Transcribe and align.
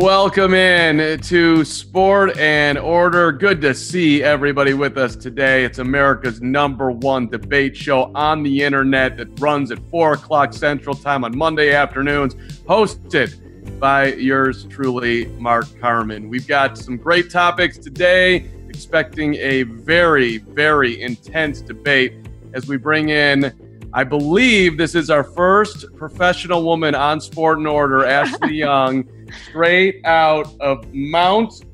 Welcome 0.00 0.54
in 0.54 1.18
to 1.22 1.64
Sport 1.64 2.38
and 2.38 2.78
Order. 2.78 3.32
Good 3.32 3.60
to 3.62 3.74
see 3.74 4.22
everybody 4.22 4.72
with 4.72 4.96
us 4.96 5.16
today. 5.16 5.64
It's 5.64 5.80
America's 5.80 6.40
number 6.40 6.92
one 6.92 7.26
debate 7.28 7.76
show 7.76 8.12
on 8.14 8.44
the 8.44 8.62
internet 8.62 9.16
that 9.16 9.40
runs 9.40 9.72
at 9.72 9.80
4 9.90 10.12
o'clock 10.12 10.52
Central 10.52 10.94
Time 10.94 11.24
on 11.24 11.36
Monday 11.36 11.74
afternoons, 11.74 12.36
hosted 12.64 13.80
by 13.80 14.12
yours 14.12 14.66
truly, 14.66 15.26
Mark 15.36 15.66
Carman. 15.80 16.28
We've 16.28 16.46
got 16.46 16.78
some 16.78 16.96
great 16.96 17.28
topics 17.28 17.76
today, 17.76 18.48
expecting 18.68 19.34
a 19.34 19.64
very, 19.64 20.38
very 20.38 21.02
intense 21.02 21.60
debate 21.60 22.14
as 22.54 22.68
we 22.68 22.76
bring 22.76 23.08
in 23.08 23.52
I 23.94 24.04
believe 24.04 24.76
this 24.76 24.94
is 24.94 25.08
our 25.08 25.24
first 25.24 25.86
professional 25.96 26.62
woman 26.62 26.94
on 26.94 27.22
Sport 27.22 27.56
and 27.56 27.66
Order, 27.66 28.04
Ashley 28.04 28.54
Young, 28.58 29.08
straight 29.32 30.04
out 30.04 30.48
of 30.60 30.92
Mount 30.92 31.64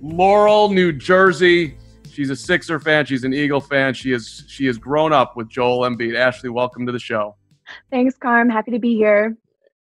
Laurel, 0.00 0.68
New 0.68 0.92
Jersey. 0.92 1.76
She's 2.10 2.30
a 2.30 2.36
Sixer 2.36 2.80
fan. 2.80 3.06
She's 3.06 3.24
an 3.24 3.32
Eagle 3.32 3.60
fan. 3.60 3.94
She 3.94 4.12
is 4.12 4.44
she 4.48 4.66
has 4.66 4.78
grown 4.78 5.12
up 5.12 5.36
with 5.36 5.48
Joel 5.48 5.88
Embiid. 5.88 6.16
Ashley, 6.16 6.50
welcome 6.50 6.86
to 6.86 6.92
the 6.92 6.98
show. 6.98 7.36
Thanks, 7.90 8.16
Carm. 8.16 8.48
Happy 8.48 8.70
to 8.70 8.78
be 8.78 8.94
here. 8.94 9.36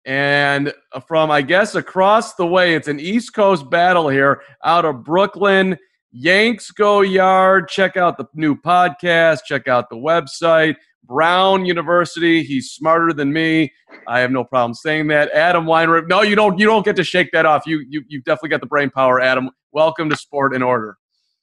And 0.05 0.73
from 1.07 1.31
I 1.31 1.43
guess 1.43 1.75
across 1.75 2.35
the 2.35 2.47
way, 2.47 2.75
it's 2.75 2.89
an 2.89 3.01
East 3.01 3.35
Coast 3.35 3.69
battle 3.71 4.09
here 4.09 4.43
out 4.65 4.85
of 4.85 5.03
Brooklyn. 5.05 5.79
Yanks 6.19 6.71
go 6.71 7.03
yard. 7.03 7.69
Check 7.69 7.99
out 7.99 8.17
the 8.17 8.25
new 8.33 8.57
podcast. 8.57 9.41
Check 9.45 9.69
out 9.69 9.91
the 9.91 9.97
website. 9.97 10.77
Brown 11.05 11.67
University. 11.67 12.43
He's 12.43 12.71
smarter 12.71 13.13
than 13.13 13.35
me. 13.35 13.71
I 14.09 14.21
have 14.21 14.31
no 14.31 14.43
problem 14.43 14.73
saying 14.73 15.09
that. 15.09 15.31
Adam 15.33 15.67
Weinrib. 15.67 16.09
No, 16.09 16.23
you 16.23 16.35
don't. 16.35 16.59
You 16.59 16.65
don't 16.65 16.87
get 16.87 16.97
to 16.97 17.05
shake 17.05 17.33
that 17.33 17.45
off. 17.45 17.67
You 17.67 17.85
you 17.91 18.03
you've 18.09 18.25
definitely 18.25 18.49
got 18.49 18.63
the 18.63 18.67
brain 18.67 18.89
power, 18.89 19.21
Adam. 19.21 19.51
Welcome 19.73 20.09
to 20.09 20.17
Sport 20.17 20.55
and 20.55 20.65
Order. 20.65 20.97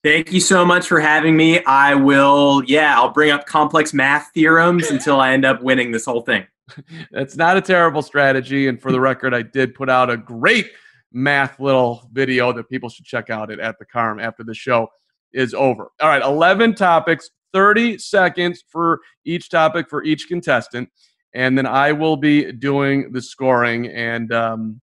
Thank 0.03 0.33
you 0.33 0.39
so 0.39 0.65
much 0.65 0.87
for 0.87 0.99
having 0.99 1.37
me. 1.37 1.63
I 1.65 1.93
will. 1.93 2.63
Yeah, 2.65 2.99
I'll 2.99 3.13
bring 3.13 3.29
up 3.29 3.45
complex 3.45 3.93
math 3.93 4.31
theorems 4.33 4.89
until 4.89 5.19
I 5.19 5.33
end 5.33 5.45
up 5.45 5.61
winning 5.61 5.91
this 5.91 6.05
whole 6.05 6.21
thing. 6.21 6.47
That's 7.11 7.37
not 7.37 7.57
a 7.57 7.61
terrible 7.61 8.01
strategy. 8.01 8.67
And 8.67 8.81
for 8.81 8.91
the 8.91 8.99
record, 8.99 9.35
I 9.35 9.43
did 9.43 9.75
put 9.75 9.87
out 9.87 10.09
a 10.09 10.17
great 10.17 10.71
math 11.13 11.59
little 11.59 12.09
video 12.11 12.51
that 12.51 12.69
people 12.69 12.89
should 12.89 13.05
check 13.05 13.29
out 13.29 13.51
at, 13.51 13.59
at 13.59 13.77
the 13.79 13.85
Carm 13.85 14.19
after 14.19 14.43
the 14.43 14.53
show 14.53 14.87
is 15.31 15.53
over. 15.53 15.91
All 16.01 16.09
right, 16.09 16.21
11 16.21 16.75
topics, 16.75 17.29
30 17.53 17.99
seconds 17.99 18.63
for 18.67 18.99
each 19.25 19.49
topic 19.49 19.89
for 19.89 20.03
each 20.03 20.27
contestant. 20.27 20.89
And 21.35 21.57
then 21.57 21.65
I 21.65 21.91
will 21.91 22.17
be 22.17 22.51
doing 22.51 23.11
the 23.11 23.21
scoring. 23.21 23.87
And 23.87 24.31
um, 24.33 24.81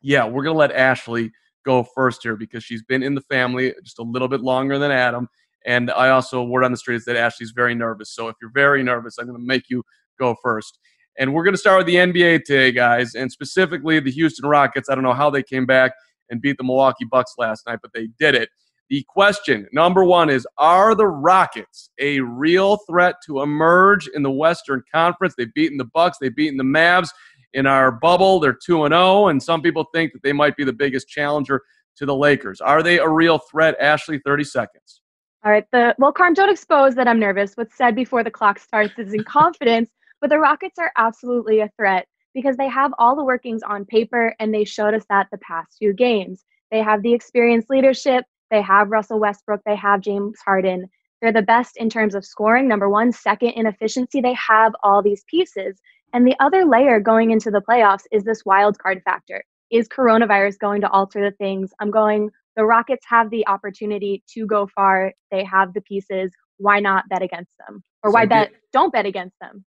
yeah, 0.00 0.24
we're 0.26 0.44
going 0.44 0.54
to 0.54 0.58
let 0.58 0.72
Ashley 0.72 1.30
go 1.64 1.84
first 1.94 2.22
here 2.22 2.36
because 2.36 2.64
she's 2.64 2.82
been 2.82 3.02
in 3.02 3.14
the 3.14 3.20
family 3.22 3.74
just 3.82 3.98
a 3.98 4.02
little 4.02 4.28
bit 4.28 4.40
longer 4.40 4.78
than 4.78 4.90
Adam. 4.90 5.28
And 5.66 5.90
I 5.90 6.10
also, 6.10 6.42
word 6.44 6.64
on 6.64 6.70
the 6.70 6.76
street 6.76 6.96
is 6.96 7.04
that 7.06 7.16
Ashley's 7.16 7.50
very 7.50 7.74
nervous. 7.74 8.14
So 8.14 8.28
if 8.28 8.36
you're 8.40 8.52
very 8.52 8.82
nervous, 8.82 9.18
I'm 9.18 9.26
going 9.26 9.38
to 9.38 9.44
make 9.44 9.64
you 9.68 9.82
go 10.18 10.36
first. 10.42 10.78
And 11.18 11.34
we're 11.34 11.42
going 11.42 11.54
to 11.54 11.58
start 11.58 11.78
with 11.78 11.86
the 11.88 11.96
NBA 11.96 12.44
today, 12.44 12.70
guys, 12.70 13.14
and 13.14 13.30
specifically 13.30 13.98
the 13.98 14.10
Houston 14.12 14.48
Rockets. 14.48 14.88
I 14.88 14.94
don't 14.94 15.02
know 15.02 15.12
how 15.12 15.30
they 15.30 15.42
came 15.42 15.66
back 15.66 15.92
and 16.30 16.40
beat 16.40 16.56
the 16.58 16.64
Milwaukee 16.64 17.06
Bucks 17.10 17.34
last 17.38 17.66
night, 17.66 17.80
but 17.82 17.90
they 17.92 18.08
did 18.20 18.36
it. 18.36 18.48
The 18.88 19.04
question 19.08 19.66
number 19.72 20.04
one 20.04 20.30
is 20.30 20.46
Are 20.56 20.94
the 20.94 21.06
Rockets 21.06 21.90
a 22.00 22.20
real 22.20 22.78
threat 22.88 23.16
to 23.26 23.42
emerge 23.42 24.08
in 24.14 24.22
the 24.22 24.30
Western 24.30 24.82
Conference? 24.94 25.34
They've 25.36 25.52
beaten 25.52 25.76
the 25.76 25.84
Bucks, 25.84 26.18
they've 26.20 26.34
beaten 26.34 26.56
the 26.56 26.64
Mavs 26.64 27.08
in 27.52 27.66
our 27.66 27.90
bubble. 27.90 28.40
They're 28.40 28.56
2 28.64 28.86
0, 28.88 29.28
and 29.28 29.42
some 29.42 29.60
people 29.60 29.86
think 29.92 30.12
that 30.12 30.22
they 30.22 30.32
might 30.32 30.56
be 30.56 30.64
the 30.64 30.72
biggest 30.72 31.08
challenger 31.08 31.62
to 31.96 32.06
the 32.06 32.14
Lakers. 32.14 32.60
Are 32.60 32.82
they 32.82 32.98
a 32.98 33.08
real 33.08 33.38
threat? 33.50 33.76
Ashley, 33.80 34.20
30 34.24 34.44
seconds. 34.44 35.02
All 35.44 35.52
right. 35.52 35.64
The 35.72 35.94
well, 35.98 36.12
Carm, 36.12 36.34
don't 36.34 36.50
expose 36.50 36.94
that 36.94 37.06
I'm 37.08 37.18
nervous. 37.18 37.54
What's 37.54 37.76
said 37.76 37.94
before 37.94 38.24
the 38.24 38.30
clock 38.30 38.58
starts 38.58 38.98
is 38.98 39.12
in 39.12 39.24
confidence, 39.24 39.90
but 40.20 40.30
the 40.30 40.38
Rockets 40.38 40.78
are 40.78 40.92
absolutely 40.96 41.60
a 41.60 41.70
threat 41.76 42.06
because 42.34 42.56
they 42.56 42.68
have 42.68 42.92
all 42.98 43.16
the 43.16 43.24
workings 43.24 43.62
on 43.62 43.84
paper 43.84 44.34
and 44.38 44.52
they 44.52 44.64
showed 44.64 44.94
us 44.94 45.04
that 45.08 45.28
the 45.32 45.38
past 45.38 45.76
few 45.78 45.92
games. 45.92 46.44
They 46.70 46.82
have 46.82 47.02
the 47.02 47.14
experienced 47.14 47.70
leadership, 47.70 48.24
they 48.50 48.62
have 48.62 48.90
Russell 48.90 49.20
Westbrook. 49.20 49.60
They 49.64 49.76
have 49.76 50.00
James 50.00 50.38
Harden. 50.44 50.88
They're 51.20 51.32
the 51.32 51.42
best 51.42 51.76
in 51.76 51.90
terms 51.90 52.14
of 52.14 52.24
scoring, 52.24 52.68
number 52.68 52.88
one. 52.88 53.12
Second, 53.12 53.50
in 53.50 53.66
efficiency, 53.66 54.20
they 54.20 54.34
have 54.34 54.72
all 54.82 55.02
these 55.02 55.24
pieces. 55.28 55.80
And 56.12 56.26
the 56.26 56.36
other 56.40 56.64
layer 56.64 57.00
going 57.00 57.30
into 57.30 57.50
the 57.50 57.60
playoffs 57.60 58.04
is 58.12 58.24
this 58.24 58.44
wild 58.44 58.78
card 58.78 59.02
factor. 59.04 59.42
Is 59.70 59.88
coronavirus 59.88 60.58
going 60.58 60.80
to 60.80 60.90
alter 60.90 61.22
the 61.22 61.36
things? 61.36 61.72
I'm 61.80 61.90
going, 61.90 62.30
the 62.56 62.64
Rockets 62.64 63.04
have 63.08 63.28
the 63.30 63.46
opportunity 63.46 64.22
to 64.34 64.46
go 64.46 64.66
far. 64.74 65.12
They 65.30 65.44
have 65.44 65.74
the 65.74 65.82
pieces. 65.82 66.32
Why 66.56 66.80
not 66.80 67.08
bet 67.10 67.22
against 67.22 67.52
them? 67.66 67.82
Or 68.02 68.10
why 68.10 68.24
bet, 68.24 68.52
don't 68.72 68.92
bet 68.92 69.04
against 69.04 69.36
them? 69.40 69.64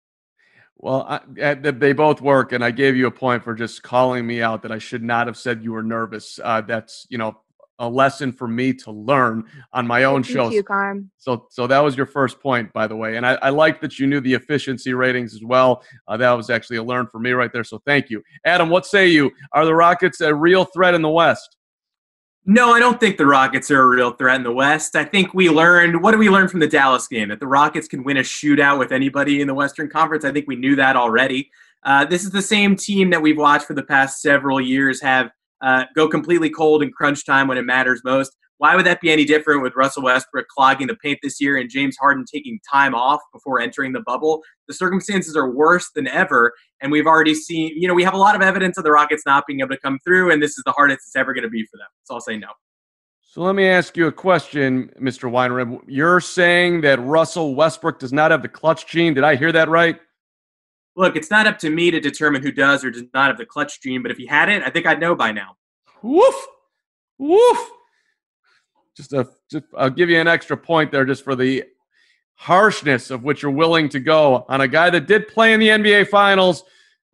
Well, 0.82 1.22
I, 1.38 1.56
they 1.56 1.92
both 1.92 2.22
work, 2.22 2.54
and 2.54 2.64
I 2.64 2.72
gave 2.72 2.96
you 2.96 3.08
a 3.08 3.12
point 3.12 3.44
for 3.44 3.54
just 3.54 3.84
calling 3.84 4.26
me 4.26 4.42
out 4.42 4.62
that 4.62 4.72
I 4.72 4.78
should 4.78 5.04
not 5.04 5.28
have 5.28 5.36
said 5.36 5.62
you 5.62 5.74
were 5.74 5.84
nervous. 5.84 6.40
Uh, 6.42 6.62
that's 6.62 7.06
you 7.10 7.18
know 7.18 7.38
a 7.80 7.90
lesson 7.90 8.32
for 8.32 8.48
me 8.48 8.74
to 8.74 8.92
learn 8.92 9.44
on 9.74 9.88
my 9.88 10.06
own 10.06 10.24
show. 10.24 10.50
So, 11.18 11.48
so 11.50 11.68
that 11.68 11.80
was 11.80 11.98
your 11.98 12.06
first 12.06 12.40
point, 12.40 12.72
by 12.72 12.88
the 12.88 12.96
way, 12.96 13.18
and 13.18 13.26
I, 13.26 13.34
I 13.42 13.50
like 13.50 13.82
that 13.82 14.00
you 14.00 14.08
knew 14.08 14.22
the 14.22 14.34
efficiency 14.34 14.94
ratings 14.94 15.34
as 15.34 15.44
well. 15.44 15.84
Uh, 16.08 16.16
that 16.16 16.32
was 16.32 16.50
actually 16.50 16.78
a 16.78 16.84
learn 16.84 17.08
for 17.08 17.20
me 17.20 17.32
right 17.32 17.52
there. 17.52 17.66
So, 17.66 17.82
thank 17.86 18.10
you, 18.10 18.24
Adam. 18.46 18.70
What 18.70 18.86
say 18.86 19.08
you? 19.08 19.32
Are 19.52 19.66
the 19.66 19.76
Rockets 19.76 20.22
a 20.22 20.34
real 20.34 20.64
threat 20.64 20.94
in 20.94 21.02
the 21.02 21.10
West? 21.10 21.58
No, 22.52 22.74
I 22.74 22.80
don't 22.80 23.00
think 23.00 23.18
the 23.18 23.28
Rockets 23.28 23.70
are 23.70 23.80
a 23.80 23.88
real 23.88 24.10
threat 24.10 24.38
in 24.38 24.42
the 24.42 24.52
West. 24.52 24.96
I 24.96 25.04
think 25.04 25.36
we 25.36 25.52
learned 25.52 26.02
what 26.02 26.10
did 26.10 26.20
we 26.20 26.32
learn 26.32 26.48
from 26.48 26.60
the 26.60 26.68
Dallas 26.68 27.08
game? 27.08 27.30
That 27.30 27.40
the 27.40 27.46
Rockets 27.46 27.88
can 27.88 28.04
win 28.04 28.18
a 28.18 28.22
shootout 28.22 28.80
with 28.80 28.92
anybody 28.92 29.40
in 29.40 29.46
the 29.46 29.54
Western 29.54 29.88
Conference. 29.88 30.26
I 30.26 30.32
think 30.32 30.48
we 30.48 30.56
knew 30.56 30.76
that 30.76 30.96
already. 30.96 31.52
Uh, 31.84 32.06
this 32.06 32.24
is 32.24 32.32
the 32.32 32.42
same 32.42 32.76
team 32.76 33.12
that 33.12 33.22
we've 33.22 33.38
watched 33.38 33.68
for 33.68 33.76
the 33.76 33.84
past 33.84 34.24
several 34.24 34.60
years 34.60 35.00
have 35.00 35.30
uh, 35.62 35.84
go 35.94 36.08
completely 36.08 36.50
cold 36.50 36.82
in 36.82 36.92
crunch 36.92 37.24
time 37.24 37.48
when 37.48 37.60
it 37.60 37.66
matters 37.66 38.02
most. 38.04 38.36
Why 38.60 38.76
would 38.76 38.86
that 38.86 39.02
be 39.02 39.12
any 39.12 39.26
different 39.26 39.62
with 39.64 39.74
Russell 39.76 40.04
Westbrook 40.04 40.48
clogging 40.48 40.88
the 40.88 40.96
paint 40.96 41.20
this 41.24 41.42
year 41.42 41.58
and 41.58 41.70
James 41.70 41.98
Harden 42.00 42.26
taking 42.32 42.60
time 42.72 42.94
off 42.94 43.20
before 43.34 43.60
entering 43.60 43.94
the 43.94 44.02
bubble? 44.02 44.44
The 44.68 44.74
circumstances 44.74 45.36
are 45.36 45.50
worse 45.50 45.90
than 45.96 46.08
ever, 46.08 46.54
and 46.82 46.92
we've 46.92 47.08
already 47.08 47.34
seen, 47.34 47.72
you 47.76 47.88
know, 47.88 47.94
we 47.94 48.04
have 48.04 48.14
a 48.14 48.18
lot 48.18 48.36
of 48.36 48.42
evidence 48.42 48.78
of 48.78 48.84
the 48.84 48.92
Rockets 48.92 49.24
not 49.26 49.46
being 49.48 49.62
able 49.62 49.70
to 49.70 49.80
come 49.80 49.98
through, 50.06 50.32
and 50.32 50.42
this 50.42 50.52
is 50.52 50.64
the 50.66 50.72
hardest 50.72 51.00
it's 51.08 51.16
ever 51.16 51.34
going 51.34 51.44
to 51.44 51.50
be 51.50 51.64
for 51.64 51.78
them. 51.78 51.88
So 52.04 52.14
I'll 52.16 52.22
say 52.22 52.38
no. 52.38 52.50
So 53.22 53.42
let 53.42 53.56
me 53.56 53.68
ask 53.68 53.96
you 53.98 54.08
a 54.08 54.12
question, 54.12 54.92
Mr. 55.00 55.32
Weinrib. 55.32 55.82
You're 55.88 56.20
saying 56.20 56.82
that 56.82 57.00
Russell 57.00 57.56
Westbrook 57.56 58.00
does 58.00 58.14
not 58.14 58.32
have 58.32 58.42
the 58.42 58.50
clutch 58.50 58.88
gene. 58.88 59.14
Did 59.14 59.24
I 59.24 59.36
hear 59.36 59.52
that 59.52 59.70
right? 59.70 60.00
look, 61.00 61.16
it's 61.16 61.32
not 61.32 61.48
up 61.48 61.58
to 61.60 61.70
me 61.70 61.90
to 61.92 62.00
determine 62.00 62.44
who 62.44 62.52
does 62.52 62.84
or 62.84 62.92
does 62.92 63.04
not 63.14 63.30
have 63.30 63.38
the 63.38 63.46
clutch 63.46 63.82
gene, 63.82 64.02
but 64.02 64.12
if 64.12 64.18
he 64.18 64.28
had 64.28 64.50
it, 64.50 64.62
I 64.64 64.70
think 64.70 64.86
I'd 64.86 65.00
know 65.00 65.16
by 65.16 65.32
now. 65.32 65.56
Woof, 66.04 66.36
woof. 67.18 67.72
Just 69.00 69.14
a, 69.14 69.30
just, 69.50 69.64
I'll 69.78 69.90
give 69.90 70.10
you 70.10 70.20
an 70.20 70.28
extra 70.28 70.58
point 70.58 70.92
there, 70.92 71.06
just 71.06 71.24
for 71.24 71.34
the 71.34 71.64
harshness 72.36 73.12
of 73.12 73.24
which 73.24 73.42
you're 73.42 73.50
willing 73.50 73.88
to 73.88 74.02
go 74.02 74.46
on 74.50 74.60
a 74.60 74.68
guy 74.68 74.90
that 74.90 75.08
did 75.08 75.30
play 75.30 75.54
in 75.54 75.62
the 75.62 75.70
NBA 75.70 76.10
Finals. 76.10 76.66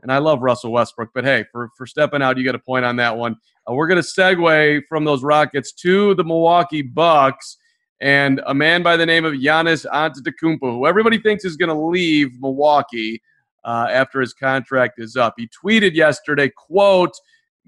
And 0.02 0.12
I 0.12 0.18
love 0.18 0.42
Russell 0.42 0.72
Westbrook, 0.72 1.12
but 1.14 1.24
hey, 1.24 1.46
for 1.52 1.70
for 1.78 1.86
stepping 1.86 2.24
out, 2.24 2.40
you 2.40 2.44
get 2.44 2.56
a 2.56 2.60
point 2.60 2.86
on 2.86 2.96
that 2.96 3.16
one. 3.16 3.36
Uh, 3.70 3.74
we're 3.74 3.86
going 3.86 4.02
to 4.02 4.08
segue 4.08 4.82
from 4.90 5.06
those 5.06 5.22
Rockets 5.22 5.74
to 5.74 6.16
the 6.16 6.24
Milwaukee 6.24 6.82
Bucks 6.82 7.58
and 8.02 8.42
a 8.48 8.54
man 8.56 8.82
by 8.82 8.98
the 8.98 9.06
name 9.06 9.24
of 9.24 9.34
Giannis 9.34 9.86
Antetokounmpo, 9.86 10.62
who 10.62 10.88
everybody 10.88 11.20
thinks 11.20 11.46
is 11.46 11.56
going 11.56 11.70
to 11.70 11.80
leave 11.80 12.32
Milwaukee 12.42 13.22
uh, 13.64 13.90
after 13.92 14.22
his 14.22 14.34
contract 14.34 14.96
is 14.98 15.16
up. 15.16 15.36
He 15.38 15.48
tweeted 15.64 15.94
yesterday, 15.94 16.50
quote, 16.50 17.14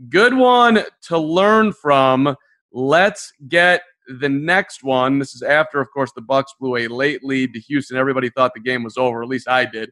good 0.10 0.34
one 0.34 0.84
to 1.04 1.20
learn 1.20 1.72
from. 1.72 2.36
Let's 2.72 3.32
get 3.48 3.84
the 4.20 4.30
next 4.30 4.84
one. 4.84 5.20
This 5.20 5.36
is 5.36 5.42
after, 5.42 5.80
of 5.80 5.92
course, 5.92 6.12
the 6.14 6.22
Bucks 6.22 6.54
blew 6.60 6.78
a 6.78 6.88
late 6.88 7.24
lead 7.24 7.54
to 7.54 7.60
Houston. 7.60 7.98
Everybody 7.98 8.30
thought 8.30 8.54
the 8.54 8.60
game 8.60 8.84
was 8.84 8.98
over. 8.98 9.22
At 9.22 9.30
least 9.30 9.48
I 9.48 9.66
did. 9.66 9.92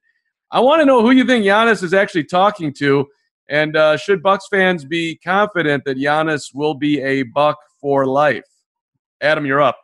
I 0.52 0.60
want 0.60 0.82
to 0.82 0.86
know 0.86 1.02
who 1.02 1.12
you 1.12 1.26
think 1.26 1.46
Giannis 1.46 1.84
is 1.84 1.94
actually 1.94 2.26
talking 2.26 2.74
to, 2.76 3.08
and 3.50 3.76
uh, 3.76 3.98
should 3.98 4.24
Bucks 4.24 4.48
fans 4.50 4.86
be 4.86 5.16
confident 5.18 5.84
that 5.86 5.98
Giannis 5.98 6.54
will 6.54 6.76
be 6.76 7.02
a 7.02 7.24
Buck 7.24 7.58
for 7.82 8.06
life? 8.06 8.46
Adam, 9.22 9.46
you're 9.46 9.62
up. 9.62 9.78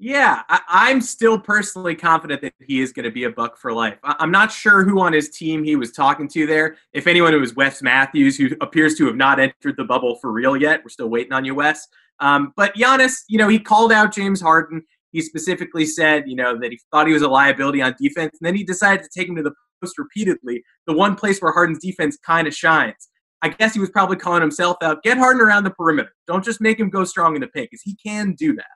Yeah, 0.00 0.42
I, 0.48 0.92
am 0.92 1.00
still 1.00 1.40
personally 1.40 1.96
confident 1.96 2.40
that 2.42 2.54
he 2.60 2.80
is 2.80 2.92
going 2.92 3.04
to 3.04 3.10
be 3.10 3.24
a 3.24 3.30
buck 3.30 3.56
for 3.56 3.72
life. 3.72 3.98
I, 4.04 4.14
am 4.20 4.30
not 4.30 4.52
sure 4.52 4.84
who 4.84 5.00
on 5.00 5.12
his 5.12 5.28
team 5.28 5.64
he 5.64 5.74
was 5.74 5.90
talking 5.90 6.28
to 6.28 6.46
there. 6.46 6.76
If 6.92 7.08
anyone, 7.08 7.34
it 7.34 7.38
was 7.38 7.56
Wes 7.56 7.82
Matthews, 7.82 8.36
who 8.36 8.50
appears 8.60 8.94
to 8.98 9.06
have 9.06 9.16
not 9.16 9.40
entered 9.40 9.76
the 9.76 9.82
bubble 9.82 10.14
for 10.20 10.30
real 10.30 10.56
yet. 10.56 10.84
We're 10.84 10.90
still 10.90 11.08
waiting 11.08 11.32
on 11.32 11.44
you, 11.44 11.56
Wes. 11.56 11.88
Um, 12.20 12.52
but 12.56 12.74
Giannis, 12.74 13.14
you 13.28 13.38
know, 13.38 13.48
he 13.48 13.58
called 13.58 13.92
out 13.92 14.14
James 14.14 14.40
Harden. 14.40 14.82
He 15.12 15.22
specifically 15.22 15.86
said, 15.86 16.24
you 16.26 16.36
know, 16.36 16.58
that 16.60 16.70
he 16.70 16.80
thought 16.90 17.06
he 17.06 17.12
was 17.12 17.22
a 17.22 17.28
liability 17.28 17.80
on 17.80 17.94
defense, 18.00 18.36
and 18.40 18.46
then 18.46 18.54
he 18.54 18.64
decided 18.64 19.02
to 19.02 19.08
take 19.16 19.28
him 19.28 19.36
to 19.36 19.42
the 19.42 19.52
post 19.82 19.98
repeatedly, 19.98 20.62
the 20.86 20.92
one 20.92 21.14
place 21.14 21.40
where 21.40 21.52
Harden's 21.52 21.78
defense 21.78 22.18
kind 22.24 22.46
of 22.46 22.54
shines. 22.54 23.08
I 23.42 23.48
guess 23.50 23.72
he 23.72 23.80
was 23.80 23.90
probably 23.90 24.16
calling 24.16 24.40
himself 24.40 24.76
out. 24.82 25.02
Get 25.02 25.16
Harden 25.16 25.40
around 25.40 25.64
the 25.64 25.70
perimeter. 25.70 26.12
Don't 26.26 26.44
just 26.44 26.60
make 26.60 26.78
him 26.78 26.90
go 26.90 27.04
strong 27.04 27.36
in 27.36 27.40
the 27.40 27.46
paint 27.46 27.68
because 27.70 27.82
he 27.82 27.96
can 28.04 28.32
do 28.32 28.54
that. 28.56 28.66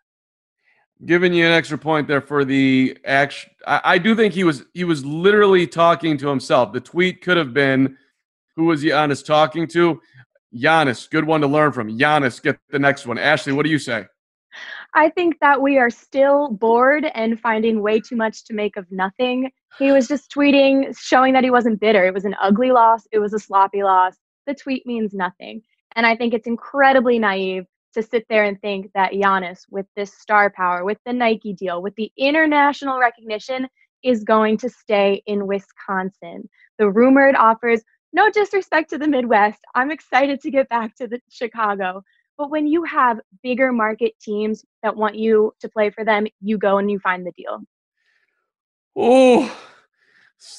Giving 1.04 1.34
you 1.34 1.44
an 1.44 1.50
extra 1.50 1.76
point 1.76 2.06
there 2.06 2.20
for 2.20 2.44
the 2.44 2.96
action. 3.04 3.50
I, 3.66 3.80
I 3.84 3.98
do 3.98 4.14
think 4.14 4.34
he 4.34 4.44
was 4.44 4.64
he 4.72 4.84
was 4.84 5.04
literally 5.04 5.66
talking 5.66 6.16
to 6.18 6.28
himself. 6.28 6.72
The 6.72 6.80
tweet 6.80 7.22
could 7.22 7.36
have 7.36 7.52
been, 7.52 7.96
"Who 8.54 8.66
was 8.66 8.84
Giannis 8.84 9.24
talking 9.24 9.66
to?" 9.68 10.00
Giannis, 10.54 11.08
good 11.08 11.24
one 11.24 11.40
to 11.40 11.46
learn 11.46 11.72
from. 11.72 11.88
Giannis, 11.98 12.42
get 12.42 12.58
the 12.70 12.78
next 12.78 13.06
one. 13.06 13.18
Ashley, 13.18 13.52
what 13.52 13.64
do 13.64 13.70
you 13.70 13.78
say? 13.78 14.06
I 14.94 15.08
think 15.08 15.38
that 15.40 15.62
we 15.62 15.78
are 15.78 15.88
still 15.88 16.50
bored 16.50 17.06
and 17.14 17.40
finding 17.40 17.80
way 17.80 18.00
too 18.00 18.16
much 18.16 18.44
to 18.44 18.54
make 18.54 18.76
of 18.76 18.86
nothing. 18.90 19.50
He 19.78 19.90
was 19.92 20.06
just 20.06 20.30
tweeting, 20.30 20.96
showing 20.98 21.32
that 21.32 21.44
he 21.44 21.50
wasn't 21.50 21.80
bitter. 21.80 22.04
It 22.04 22.12
was 22.12 22.26
an 22.26 22.36
ugly 22.40 22.70
loss, 22.70 23.06
it 23.12 23.18
was 23.18 23.32
a 23.32 23.38
sloppy 23.38 23.82
loss. 23.82 24.14
The 24.46 24.54
tweet 24.54 24.86
means 24.86 25.14
nothing. 25.14 25.62
And 25.96 26.06
I 26.06 26.16
think 26.16 26.34
it's 26.34 26.46
incredibly 26.46 27.18
naive 27.18 27.64
to 27.94 28.02
sit 28.02 28.26
there 28.28 28.44
and 28.44 28.60
think 28.60 28.90
that 28.94 29.12
Giannis, 29.12 29.60
with 29.70 29.86
this 29.96 30.12
star 30.14 30.50
power, 30.50 30.84
with 30.84 30.98
the 31.06 31.12
Nike 31.12 31.52
deal, 31.52 31.82
with 31.82 31.94
the 31.96 32.12
international 32.16 32.98
recognition, 32.98 33.68
is 34.02 34.24
going 34.24 34.58
to 34.58 34.68
stay 34.68 35.22
in 35.26 35.46
Wisconsin. 35.46 36.48
The 36.78 36.90
rumored 36.90 37.36
offers, 37.36 37.82
no 38.12 38.30
disrespect 38.30 38.90
to 38.90 38.98
the 38.98 39.08
Midwest, 39.08 39.60
I'm 39.74 39.90
excited 39.90 40.40
to 40.42 40.50
get 40.50 40.68
back 40.68 40.94
to 40.96 41.06
the 41.06 41.20
Chicago. 41.30 42.02
But 42.38 42.50
when 42.50 42.66
you 42.66 42.84
have 42.84 43.20
bigger 43.42 43.72
market 43.72 44.14
teams 44.20 44.64
that 44.82 44.96
want 44.96 45.16
you 45.16 45.54
to 45.60 45.68
play 45.68 45.90
for 45.90 46.04
them, 46.04 46.26
you 46.40 46.58
go 46.58 46.78
and 46.78 46.90
you 46.90 46.98
find 46.98 47.26
the 47.26 47.32
deal. 47.32 47.60
Oh, 48.96 49.54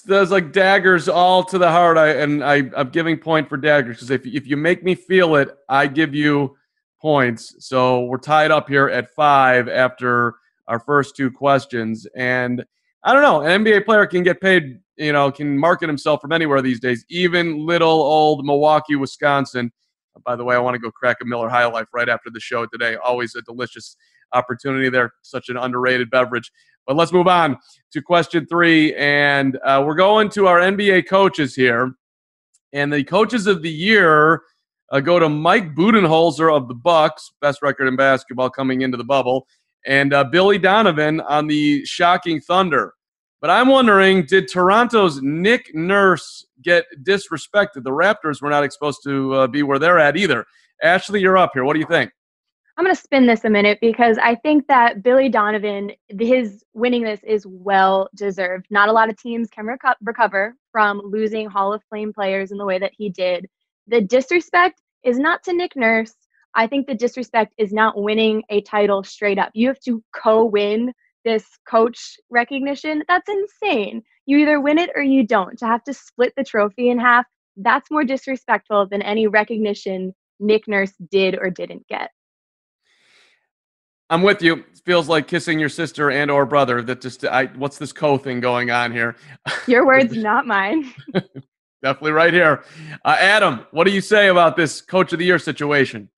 there's 0.05 0.31
like 0.31 0.51
daggers 0.51 1.09
all 1.09 1.43
to 1.43 1.57
the 1.57 1.69
heart. 1.69 1.97
I 1.97 2.09
and 2.09 2.43
I, 2.43 2.69
I'm 2.75 2.89
giving 2.89 3.17
point 3.17 3.49
for 3.49 3.57
daggers 3.57 3.97
because 3.97 4.11
if 4.11 4.25
if 4.25 4.47
you 4.47 4.57
make 4.57 4.83
me 4.83 4.95
feel 4.95 5.35
it, 5.35 5.49
I 5.67 5.87
give 5.87 6.15
you 6.15 6.55
points. 7.01 7.55
So 7.59 8.05
we're 8.05 8.17
tied 8.17 8.49
up 8.49 8.69
here 8.69 8.87
at 8.87 9.13
five 9.13 9.67
after 9.67 10.35
our 10.67 10.79
first 10.79 11.15
two 11.15 11.29
questions. 11.29 12.07
And 12.15 12.65
I 13.03 13.13
don't 13.13 13.21
know, 13.21 13.41
an 13.41 13.63
NBA 13.63 13.85
player 13.85 14.05
can 14.05 14.23
get 14.23 14.39
paid, 14.39 14.79
you 14.97 15.11
know, 15.11 15.31
can 15.31 15.57
market 15.57 15.87
himself 15.87 16.21
from 16.21 16.31
anywhere 16.31 16.61
these 16.61 16.79
days, 16.79 17.05
even 17.09 17.65
little 17.65 17.89
old 17.89 18.45
Milwaukee, 18.45 18.95
Wisconsin. 18.95 19.71
By 20.25 20.35
the 20.35 20.43
way, 20.43 20.55
I 20.55 20.59
want 20.59 20.75
to 20.75 20.79
go 20.79 20.89
crack 20.91 21.17
a 21.21 21.25
Miller 21.25 21.49
High 21.49 21.65
Life 21.65 21.87
right 21.93 22.07
after 22.07 22.29
the 22.29 22.39
show 22.39 22.65
today. 22.65 22.95
Always 22.95 23.35
a 23.35 23.41
delicious 23.41 23.97
opportunity 24.31 24.89
there. 24.89 25.11
Such 25.21 25.49
an 25.49 25.57
underrated 25.57 26.09
beverage. 26.09 26.51
But 26.85 26.95
let's 26.95 27.11
move 27.11 27.27
on 27.27 27.57
to 27.91 28.01
question 28.01 28.45
three. 28.45 28.93
And 28.95 29.57
uh, 29.65 29.83
we're 29.85 29.95
going 29.95 30.29
to 30.29 30.47
our 30.47 30.59
NBA 30.59 31.07
coaches 31.07 31.55
here. 31.55 31.93
And 32.73 32.91
the 32.91 33.03
coaches 33.03 33.47
of 33.47 33.61
the 33.61 33.69
year 33.69 34.43
uh, 34.91 34.99
go 34.99 35.19
to 35.19 35.29
Mike 35.29 35.75
Budenholzer 35.75 36.55
of 36.55 36.67
the 36.67 36.75
Bucks, 36.75 37.31
best 37.41 37.61
record 37.61 37.87
in 37.87 37.95
basketball 37.95 38.49
coming 38.49 38.81
into 38.81 38.97
the 38.97 39.03
bubble, 39.03 39.47
and 39.85 40.13
uh, 40.13 40.23
Billy 40.23 40.57
Donovan 40.57 41.21
on 41.21 41.47
the 41.47 41.85
shocking 41.85 42.39
Thunder. 42.41 42.93
But 43.41 43.49
I'm 43.49 43.67
wondering, 43.67 44.25
did 44.25 44.47
Toronto's 44.47 45.21
Nick 45.21 45.75
Nurse 45.75 46.45
get 46.61 46.85
disrespected? 47.03 47.83
The 47.83 47.91
Raptors 47.91 48.41
were 48.41 48.49
not 48.49 48.63
exposed 48.63 48.99
to 49.03 49.33
uh, 49.33 49.47
be 49.47 49.63
where 49.63 49.79
they're 49.79 49.99
at 49.99 50.15
either. 50.15 50.45
Ashley, 50.81 51.19
you're 51.19 51.37
up 51.37 51.51
here. 51.53 51.65
What 51.65 51.73
do 51.73 51.79
you 51.79 51.85
think? 51.85 52.11
I'm 52.77 52.85
going 52.85 52.95
to 52.95 53.01
spin 53.01 53.27
this 53.27 53.43
a 53.43 53.49
minute 53.49 53.77
because 53.81 54.17
I 54.17 54.35
think 54.35 54.65
that 54.67 55.03
Billy 55.03 55.29
Donovan, 55.29 55.91
his 56.09 56.63
winning 56.73 57.03
this 57.03 57.19
is 57.23 57.45
well 57.45 58.09
deserved. 58.15 58.65
Not 58.71 58.89
a 58.89 58.91
lot 58.91 59.09
of 59.09 59.17
teams 59.17 59.49
can 59.49 59.65
reco- 59.65 59.93
recover 60.01 60.55
from 60.71 61.01
losing 61.03 61.47
Hall 61.47 61.71
of 61.71 61.83
Fame 61.91 62.11
players 62.11 62.51
in 62.51 62.57
the 62.57 62.65
way 62.65 62.79
that 62.79 62.93
he 62.97 63.09
did. 63.09 63.47
The 63.87 64.01
disrespect 64.01 64.81
is 65.03 65.19
not 65.19 65.43
to 65.43 65.53
Nick 65.53 65.75
Nurse. 65.75 66.15
I 66.55 66.67
think 66.67 66.87
the 66.87 66.95
disrespect 66.95 67.53
is 67.57 67.73
not 67.73 68.01
winning 68.01 68.43
a 68.49 68.61
title 68.61 69.03
straight 69.03 69.39
up. 69.39 69.51
You 69.53 69.67
have 69.67 69.79
to 69.81 70.03
co 70.15 70.45
win 70.45 70.93
this 71.25 71.45
coach 71.67 72.17
recognition. 72.29 73.03
That's 73.07 73.29
insane. 73.29 74.03
You 74.25 74.37
either 74.39 74.59
win 74.59 74.77
it 74.77 74.89
or 74.95 75.01
you 75.01 75.25
don't. 75.25 75.57
To 75.59 75.65
have 75.65 75.83
to 75.85 75.93
split 75.93 76.33
the 76.37 76.43
trophy 76.43 76.89
in 76.89 76.99
half, 76.99 77.25
that's 77.57 77.89
more 77.91 78.03
disrespectful 78.03 78.87
than 78.87 79.01
any 79.01 79.27
recognition 79.27 80.13
Nick 80.39 80.67
Nurse 80.67 80.93
did 81.11 81.37
or 81.39 81.49
didn't 81.49 81.87
get. 81.87 82.09
I'm 84.09 84.21
with 84.21 84.41
you. 84.41 84.57
It 84.57 84.81
feels 84.85 85.09
like 85.09 85.27
kissing 85.27 85.59
your 85.59 85.69
sister 85.69 86.11
and 86.11 86.29
or 86.29 86.45
brother. 86.45 86.81
That 86.81 87.01
just 87.01 87.25
I 87.25 87.45
what's 87.55 87.77
this 87.77 87.91
co 87.91 88.17
thing 88.17 88.41
going 88.41 88.69
on 88.69 88.91
here? 88.91 89.15
Your 89.67 89.85
words, 89.85 90.15
not 90.15 90.45
mine. 90.45 90.93
Definitely 91.83 92.11
right 92.11 92.33
here. 92.33 92.63
Uh, 93.03 93.17
Adam, 93.19 93.65
what 93.71 93.85
do 93.85 93.91
you 93.91 94.01
say 94.01 94.27
about 94.27 94.55
this 94.55 94.81
coach 94.81 95.13
of 95.13 95.19
the 95.19 95.25
year 95.25 95.39
situation? 95.39 96.09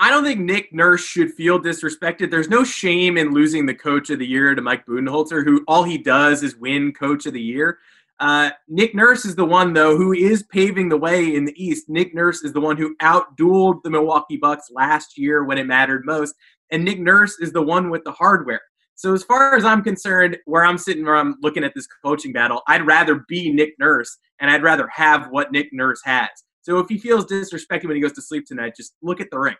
I 0.00 0.10
don't 0.10 0.24
think 0.24 0.40
Nick 0.40 0.72
Nurse 0.72 1.04
should 1.04 1.34
feel 1.34 1.60
disrespected. 1.60 2.30
There's 2.30 2.48
no 2.48 2.64
shame 2.64 3.18
in 3.18 3.32
losing 3.32 3.66
the 3.66 3.74
coach 3.74 4.10
of 4.10 4.18
the 4.18 4.26
year 4.26 4.54
to 4.54 4.62
Mike 4.62 4.86
Budenholzer, 4.86 5.44
who 5.44 5.62
all 5.68 5.84
he 5.84 5.98
does 5.98 6.42
is 6.42 6.56
win 6.56 6.92
coach 6.92 7.26
of 7.26 7.34
the 7.34 7.40
year. 7.40 7.78
Uh, 8.18 8.50
Nick 8.66 8.94
Nurse 8.94 9.24
is 9.24 9.36
the 9.36 9.44
one, 9.44 9.72
though, 9.72 9.96
who 9.96 10.12
is 10.12 10.42
paving 10.44 10.88
the 10.88 10.96
way 10.96 11.34
in 11.34 11.44
the 11.44 11.54
East. 11.62 11.88
Nick 11.88 12.14
Nurse 12.14 12.42
is 12.42 12.52
the 12.52 12.60
one 12.60 12.76
who 12.76 12.96
outdueled 12.96 13.82
the 13.82 13.90
Milwaukee 13.90 14.36
Bucks 14.36 14.70
last 14.70 15.16
year 15.16 15.44
when 15.44 15.58
it 15.58 15.66
mattered 15.66 16.04
most 16.04 16.34
and 16.70 16.84
Nick 16.84 16.98
Nurse 16.98 17.38
is 17.40 17.52
the 17.52 17.62
one 17.62 17.90
with 17.90 18.04
the 18.04 18.12
hardware. 18.12 18.60
So 18.94 19.14
as 19.14 19.24
far 19.24 19.56
as 19.56 19.64
I'm 19.64 19.82
concerned, 19.82 20.38
where 20.44 20.64
I'm 20.64 20.78
sitting, 20.78 21.04
where 21.04 21.16
I'm 21.16 21.36
looking 21.40 21.64
at 21.64 21.72
this 21.74 21.88
coaching 22.04 22.32
battle, 22.32 22.62
I'd 22.68 22.86
rather 22.86 23.24
be 23.28 23.50
Nick 23.50 23.74
Nurse, 23.78 24.18
and 24.40 24.50
I'd 24.50 24.62
rather 24.62 24.88
have 24.88 25.28
what 25.30 25.52
Nick 25.52 25.68
Nurse 25.72 26.00
has. 26.04 26.28
So 26.62 26.78
if 26.78 26.88
he 26.88 26.98
feels 26.98 27.24
disrespected 27.24 27.86
when 27.86 27.96
he 27.96 28.02
goes 28.02 28.12
to 28.12 28.22
sleep 28.22 28.44
tonight, 28.46 28.74
just 28.76 28.94
look 29.02 29.20
at 29.20 29.30
the 29.30 29.38
ring. 29.38 29.56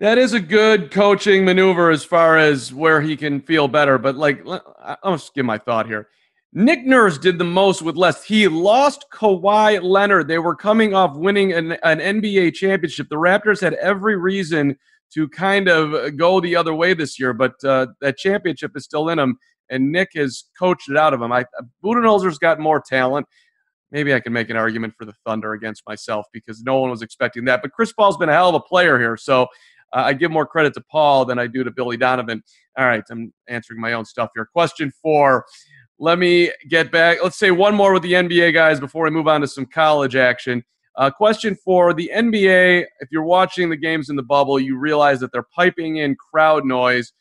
That 0.00 0.16
is 0.16 0.32
a 0.32 0.40
good 0.40 0.90
coaching 0.90 1.44
maneuver 1.44 1.90
as 1.90 2.02
far 2.04 2.38
as 2.38 2.72
where 2.72 3.02
he 3.02 3.18
can 3.18 3.42
feel 3.42 3.68
better. 3.68 3.98
But 3.98 4.16
like, 4.16 4.42
I'll 5.02 5.16
just 5.16 5.34
give 5.34 5.44
my 5.44 5.58
thought 5.58 5.86
here. 5.86 6.08
Nick 6.54 6.86
Nurse 6.86 7.18
did 7.18 7.38
the 7.38 7.44
most 7.44 7.82
with 7.82 7.96
less. 7.96 8.24
He 8.24 8.48
lost 8.48 9.04
Kawhi 9.12 9.80
Leonard. 9.82 10.26
They 10.26 10.38
were 10.38 10.56
coming 10.56 10.94
off 10.94 11.16
winning 11.16 11.52
an, 11.52 11.72
an 11.84 11.98
NBA 11.98 12.54
championship. 12.54 13.08
The 13.10 13.16
Raptors 13.16 13.60
had 13.60 13.74
every 13.74 14.16
reason 14.16 14.76
to 15.12 15.28
kind 15.28 15.68
of 15.68 16.16
go 16.16 16.40
the 16.40 16.56
other 16.56 16.74
way 16.74 16.94
this 16.94 17.20
year, 17.20 17.32
but 17.32 17.62
uh, 17.62 17.88
that 18.00 18.16
championship 18.16 18.72
is 18.76 18.84
still 18.84 19.10
in 19.10 19.18
him, 19.18 19.36
and 19.68 19.92
Nick 19.92 20.10
has 20.14 20.44
coached 20.58 20.88
it 20.88 20.96
out 20.96 21.12
of 21.12 21.20
him. 21.20 21.30
I 21.30 21.44
Budenholzer's 21.84 22.38
got 22.38 22.58
more 22.58 22.80
talent. 22.80 23.26
Maybe 23.92 24.14
I 24.14 24.20
can 24.20 24.32
make 24.32 24.50
an 24.50 24.56
argument 24.56 24.94
for 24.96 25.04
the 25.04 25.14
Thunder 25.26 25.52
against 25.52 25.82
myself 25.86 26.26
because 26.32 26.62
no 26.62 26.78
one 26.80 26.90
was 26.90 27.02
expecting 27.02 27.44
that. 27.46 27.60
But 27.60 27.72
Chris 27.72 27.92
Paul's 27.92 28.16
been 28.16 28.28
a 28.28 28.32
hell 28.32 28.48
of 28.48 28.54
a 28.54 28.60
player 28.60 28.98
here, 28.98 29.16
so 29.16 29.48
uh, 29.92 30.02
I 30.06 30.12
give 30.12 30.30
more 30.30 30.46
credit 30.46 30.74
to 30.74 30.80
Paul 30.90 31.24
than 31.24 31.38
I 31.38 31.46
do 31.46 31.64
to 31.64 31.70
Billy 31.70 31.96
Donovan. 31.96 32.42
All 32.78 32.86
right, 32.86 33.02
I'm 33.10 33.32
answering 33.48 33.80
my 33.80 33.92
own 33.92 34.04
stuff 34.04 34.30
here. 34.34 34.46
Question 34.46 34.92
four. 35.02 35.44
Let 35.98 36.18
me 36.18 36.50
get 36.68 36.90
back. 36.90 37.18
Let's 37.22 37.38
say 37.38 37.50
one 37.50 37.74
more 37.74 37.92
with 37.92 38.02
the 38.02 38.12
NBA 38.12 38.54
guys 38.54 38.80
before 38.80 39.04
we 39.04 39.10
move 39.10 39.28
on 39.28 39.42
to 39.42 39.48
some 39.48 39.66
college 39.66 40.16
action. 40.16 40.64
Uh, 40.96 41.10
question 41.10 41.56
for 41.64 41.94
the 41.94 42.10
NBA 42.14 42.84
If 43.00 43.08
you're 43.10 43.22
watching 43.22 43.70
the 43.70 43.76
games 43.76 44.10
in 44.10 44.16
the 44.16 44.22
bubble, 44.22 44.58
you 44.58 44.78
realize 44.78 45.20
that 45.20 45.32
they're 45.32 45.46
piping 45.54 45.96
in 45.96 46.16
crowd 46.16 46.64
noise 46.64 47.12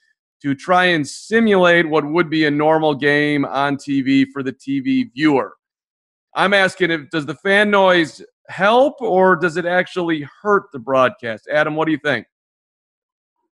to 0.41 0.55
try 0.55 0.85
and 0.85 1.07
simulate 1.07 1.87
what 1.87 2.05
would 2.05 2.29
be 2.29 2.45
a 2.45 2.51
normal 2.51 2.95
game 2.95 3.45
on 3.45 3.75
TV 3.75 4.25
for 4.31 4.41
the 4.41 4.53
TV 4.53 5.11
viewer. 5.13 5.53
I'm 6.35 6.53
asking 6.53 6.91
if 6.91 7.09
does 7.09 7.25
the 7.25 7.35
fan 7.35 7.69
noise 7.69 8.21
help 8.47 9.01
or 9.01 9.35
does 9.35 9.57
it 9.57 9.65
actually 9.65 10.27
hurt 10.41 10.63
the 10.71 10.79
broadcast? 10.79 11.47
Adam, 11.51 11.75
what 11.75 11.85
do 11.85 11.91
you 11.91 11.99
think? 12.03 12.25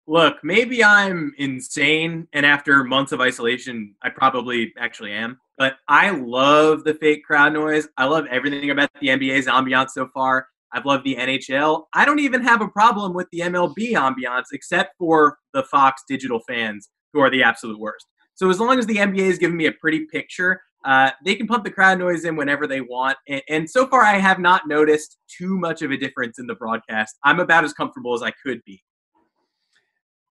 Look, 0.05 0.43
maybe 0.43 0.83
I'm 0.83 1.33
insane, 1.38 2.27
and 2.33 2.45
after 2.45 2.83
months 2.83 3.13
of 3.13 3.22
isolation, 3.22 3.95
I 4.01 4.10
probably 4.10 4.74
actually 4.77 5.13
am. 5.13 5.39
But 5.57 5.75
I 5.88 6.10
love 6.10 6.83
the 6.83 6.95
fake 6.95 7.24
crowd 7.24 7.53
noise. 7.53 7.88
I 7.98 8.05
love 8.05 8.25
everything 8.29 8.69
about 8.69 8.89
the 9.00 9.07
NBA's 9.07 9.48
ambiance 9.48 9.91
so 9.91 10.10
far. 10.13 10.48
I've 10.74 10.86
loved 10.86 11.05
the 11.05 11.15
NHL. 11.15 11.83
I 11.93 12.03
don't 12.03 12.19
even 12.19 12.41
have 12.43 12.62
a 12.62 12.67
problem 12.67 13.13
with 13.13 13.27
the 13.31 13.41
MLB 13.41 13.93
ambiance, 13.93 14.45
except 14.51 14.98
for 14.98 15.38
the 15.53 15.63
Fox 15.63 16.03
digital 16.07 16.41
fans, 16.48 16.89
who 17.13 17.22
are 17.22 17.29
the 17.29 17.43
absolute 17.43 17.79
worst. 17.79 18.05
So 18.36 18.50
as 18.50 18.60
long 18.60 18.79
as 18.79 18.88
the 18.88 18.98
NBA 18.98 19.19
is 19.19 19.38
giving 19.38 19.55
me 19.55 19.67
a 19.67 19.72
pretty 19.72 20.05
picture, 20.12 20.62
uh, 20.83 21.12
they 21.24 21.36
can 21.36 21.48
pump 21.48 21.63
the 21.63 21.72
crowd 21.72 22.00
noise 22.00 22.25
in 22.25 22.36
whenever 22.36 22.67
they 22.67 22.81
want. 22.81 23.17
And, 23.29 23.41
and 23.48 23.69
so 23.69 23.88
far, 23.88 24.01
I 24.01 24.17
have 24.17 24.39
not 24.39 24.67
noticed 24.67 25.17
too 25.29 25.57
much 25.57 25.81
of 25.81 25.91
a 25.91 25.98
difference 25.98 26.39
in 26.39 26.48
the 26.48 26.55
broadcast. 26.55 27.15
I'm 27.24 27.39
about 27.39 27.63
as 27.63 27.74
comfortable 27.74 28.13
as 28.13 28.22
I 28.22 28.31
could 28.31 28.62
be. 28.65 28.83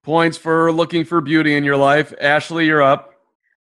Points 0.03 0.37
for 0.37 0.69
looking 0.71 1.05
for 1.05 1.21
beauty 1.21 1.55
in 1.55 1.63
your 1.63 1.77
life. 1.77 2.13
Ashley, 2.19 2.65
you're 2.65 2.81
up. 2.81 3.13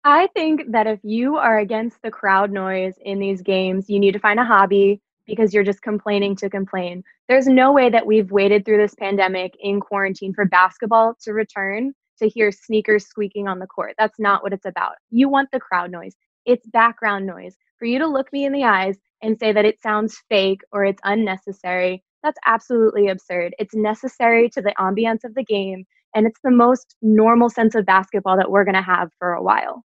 I 0.04 0.28
think 0.28 0.70
that 0.70 0.86
if 0.86 1.00
you 1.02 1.36
are 1.36 1.58
against 1.58 2.00
the 2.02 2.12
crowd 2.12 2.52
noise 2.52 2.94
in 3.04 3.18
these 3.18 3.42
games, 3.42 3.90
you 3.90 3.98
need 3.98 4.12
to 4.12 4.20
find 4.20 4.38
a 4.38 4.44
hobby 4.44 5.00
because 5.26 5.52
you're 5.52 5.64
just 5.64 5.82
complaining 5.82 6.36
to 6.36 6.48
complain. 6.48 7.02
There's 7.28 7.48
no 7.48 7.72
way 7.72 7.90
that 7.90 8.06
we've 8.06 8.30
waited 8.30 8.64
through 8.64 8.78
this 8.78 8.94
pandemic 8.94 9.54
in 9.60 9.80
quarantine 9.80 10.32
for 10.32 10.44
basketball 10.44 11.16
to 11.22 11.32
return 11.32 11.92
to 12.20 12.28
hear 12.28 12.52
sneakers 12.52 13.06
squeaking 13.06 13.48
on 13.48 13.58
the 13.58 13.66
court. 13.66 13.94
That's 13.98 14.20
not 14.20 14.44
what 14.44 14.52
it's 14.52 14.64
about. 14.64 14.94
You 15.10 15.28
want 15.28 15.50
the 15.50 15.60
crowd 15.60 15.90
noise, 15.90 16.14
it's 16.46 16.66
background 16.68 17.26
noise 17.26 17.56
for 17.78 17.86
you 17.86 17.98
to 17.98 18.06
look 18.06 18.32
me 18.32 18.44
in 18.44 18.52
the 18.52 18.64
eyes 18.64 18.96
and 19.22 19.38
say 19.38 19.52
that 19.52 19.64
it 19.64 19.82
sounds 19.82 20.22
fake 20.28 20.60
or 20.70 20.84
it's 20.84 21.00
unnecessary, 21.04 22.04
that's 22.22 22.38
absolutely 22.46 23.08
absurd. 23.08 23.54
It's 23.58 23.74
necessary 23.74 24.48
to 24.50 24.62
the 24.62 24.74
ambiance 24.78 25.24
of 25.24 25.34
the 25.34 25.44
game, 25.44 25.84
and 26.14 26.26
it's 26.26 26.40
the 26.42 26.50
most 26.50 26.96
normal 27.02 27.50
sense 27.50 27.74
of 27.74 27.86
basketball 27.86 28.36
that 28.36 28.50
we're 28.50 28.64
going 28.64 28.74
to 28.74 28.82
have 28.82 29.10
for 29.18 29.34
a 29.34 29.42
while. 29.42 29.84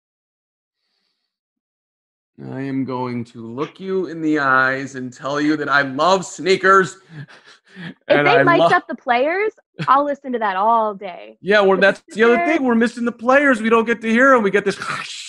I 2.42 2.62
am 2.62 2.84
going 2.84 3.24
to 3.26 3.46
look 3.46 3.78
you 3.78 4.06
in 4.06 4.20
the 4.20 4.40
eyes 4.40 4.96
and 4.96 5.12
tell 5.12 5.40
you 5.40 5.56
that 5.56 5.68
I 5.68 5.82
love 5.82 6.24
sneakers. 6.24 6.98
If 8.06 8.24
they 8.24 8.44
mic'd 8.44 8.72
up 8.72 8.86
the 8.86 8.94
players, 8.94 9.52
I'll 9.88 10.04
listen 10.04 10.32
to 10.32 10.38
that 10.38 10.54
all 10.54 10.94
day. 10.94 11.36
Yeah, 11.40 11.60
well, 11.60 11.76
that's 11.76 12.02
the 12.14 12.22
other 12.22 12.36
thing. 12.46 12.62
We're 12.62 12.76
missing 12.76 13.04
the 13.04 13.10
players. 13.10 13.60
We 13.60 13.68
don't 13.68 13.84
get 13.84 14.00
to 14.02 14.08
hear 14.08 14.30
them. 14.30 14.44
We 14.44 14.52
get 14.52 14.64
this. 14.64 14.78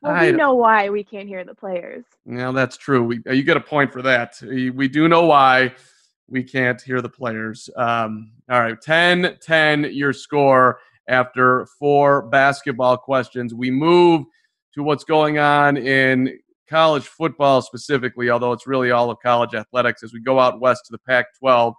Well, 0.00 0.20
we 0.20 0.30
know 0.30 0.54
why 0.54 0.90
we 0.90 1.02
can't 1.02 1.26
hear 1.26 1.44
the 1.44 1.56
players. 1.56 2.04
Yeah, 2.24 2.52
that's 2.52 2.76
true. 2.76 3.02
We 3.02 3.20
you 3.26 3.42
get 3.42 3.56
a 3.56 3.60
point 3.60 3.92
for 3.92 4.00
that. 4.02 4.40
We 4.40 4.86
do 4.86 5.08
know 5.08 5.26
why 5.26 5.72
we 6.28 6.42
can't 6.42 6.80
hear 6.80 7.00
the 7.00 7.08
players. 7.08 7.70
Um, 7.76 8.32
all 8.50 8.60
right, 8.60 8.80
10 8.80 9.38
10 9.40 9.90
your 9.92 10.12
score 10.12 10.80
after 11.08 11.66
four 11.78 12.22
basketball 12.22 12.96
questions. 12.96 13.54
We 13.54 13.70
move 13.70 14.24
to 14.74 14.82
what's 14.82 15.04
going 15.04 15.38
on 15.38 15.76
in 15.76 16.38
college 16.68 17.06
football 17.06 17.62
specifically, 17.62 18.30
although 18.30 18.52
it's 18.52 18.66
really 18.66 18.90
all 18.90 19.10
of 19.10 19.18
college 19.20 19.54
athletics 19.54 20.02
as 20.02 20.12
we 20.12 20.20
go 20.20 20.38
out 20.38 20.60
west 20.60 20.84
to 20.86 20.92
the 20.92 20.98
Pac 20.98 21.26
12. 21.38 21.74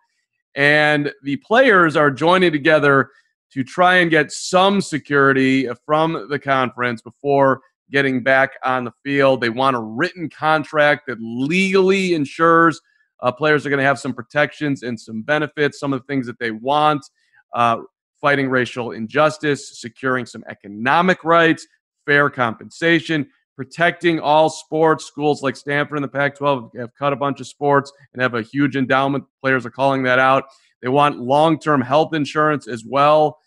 And 0.55 1.13
the 1.23 1.37
players 1.37 1.95
are 1.95 2.09
joining 2.09 2.51
together 2.51 3.11
to 3.53 3.63
try 3.63 3.97
and 3.97 4.11
get 4.11 4.31
some 4.31 4.81
security 4.81 5.69
from 5.85 6.27
the 6.29 6.39
conference 6.39 7.01
before 7.01 7.61
getting 7.91 8.21
back 8.21 8.51
on 8.63 8.83
the 8.83 8.91
field. 9.03 9.41
They 9.41 9.49
want 9.49 9.75
a 9.75 9.79
written 9.79 10.29
contract 10.29 11.07
that 11.07 11.17
legally 11.19 12.13
ensures 12.13 12.81
uh, 13.21 13.31
players 13.31 13.65
are 13.65 13.69
going 13.69 13.79
to 13.79 13.85
have 13.85 13.99
some 13.99 14.13
protections 14.13 14.83
and 14.83 14.99
some 14.99 15.21
benefits, 15.21 15.79
some 15.79 15.93
of 15.93 15.99
the 15.99 16.05
things 16.05 16.25
that 16.27 16.39
they 16.39 16.51
want. 16.51 17.05
Uh, 17.53 17.77
fighting 18.21 18.49
racial 18.49 18.91
injustice, 18.91 19.79
securing 19.79 20.25
some 20.25 20.43
economic 20.49 21.23
rights, 21.23 21.65
fair 22.05 22.29
compensation, 22.29 23.27
protecting 23.55 24.19
all 24.19 24.49
sports. 24.49 25.05
Schools 25.05 25.41
like 25.41 25.55
Stanford 25.55 25.97
and 25.97 26.03
the 26.03 26.09
Pac 26.09 26.37
12 26.37 26.71
have 26.77 26.95
cut 26.95 27.13
a 27.13 27.15
bunch 27.15 27.39
of 27.39 27.47
sports 27.47 27.91
and 28.13 28.21
have 28.21 28.33
a 28.33 28.41
huge 28.41 28.75
endowment. 28.75 29.23
Players 29.41 29.65
are 29.65 29.71
calling 29.71 30.03
that 30.03 30.19
out. 30.19 30.45
They 30.81 30.87
want 30.87 31.19
long 31.19 31.59
term 31.59 31.81
health 31.81 32.13
insurance 32.13 32.67
as 32.67 32.83
well. 32.85 33.37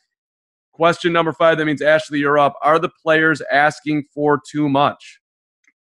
Question 0.72 1.12
number 1.12 1.32
five 1.32 1.58
that 1.58 1.66
means 1.66 1.82
Ashley, 1.82 2.18
you're 2.18 2.38
up. 2.38 2.54
Are 2.62 2.78
the 2.78 2.90
players 3.02 3.42
asking 3.50 4.04
for 4.14 4.40
too 4.50 4.68
much? 4.68 5.21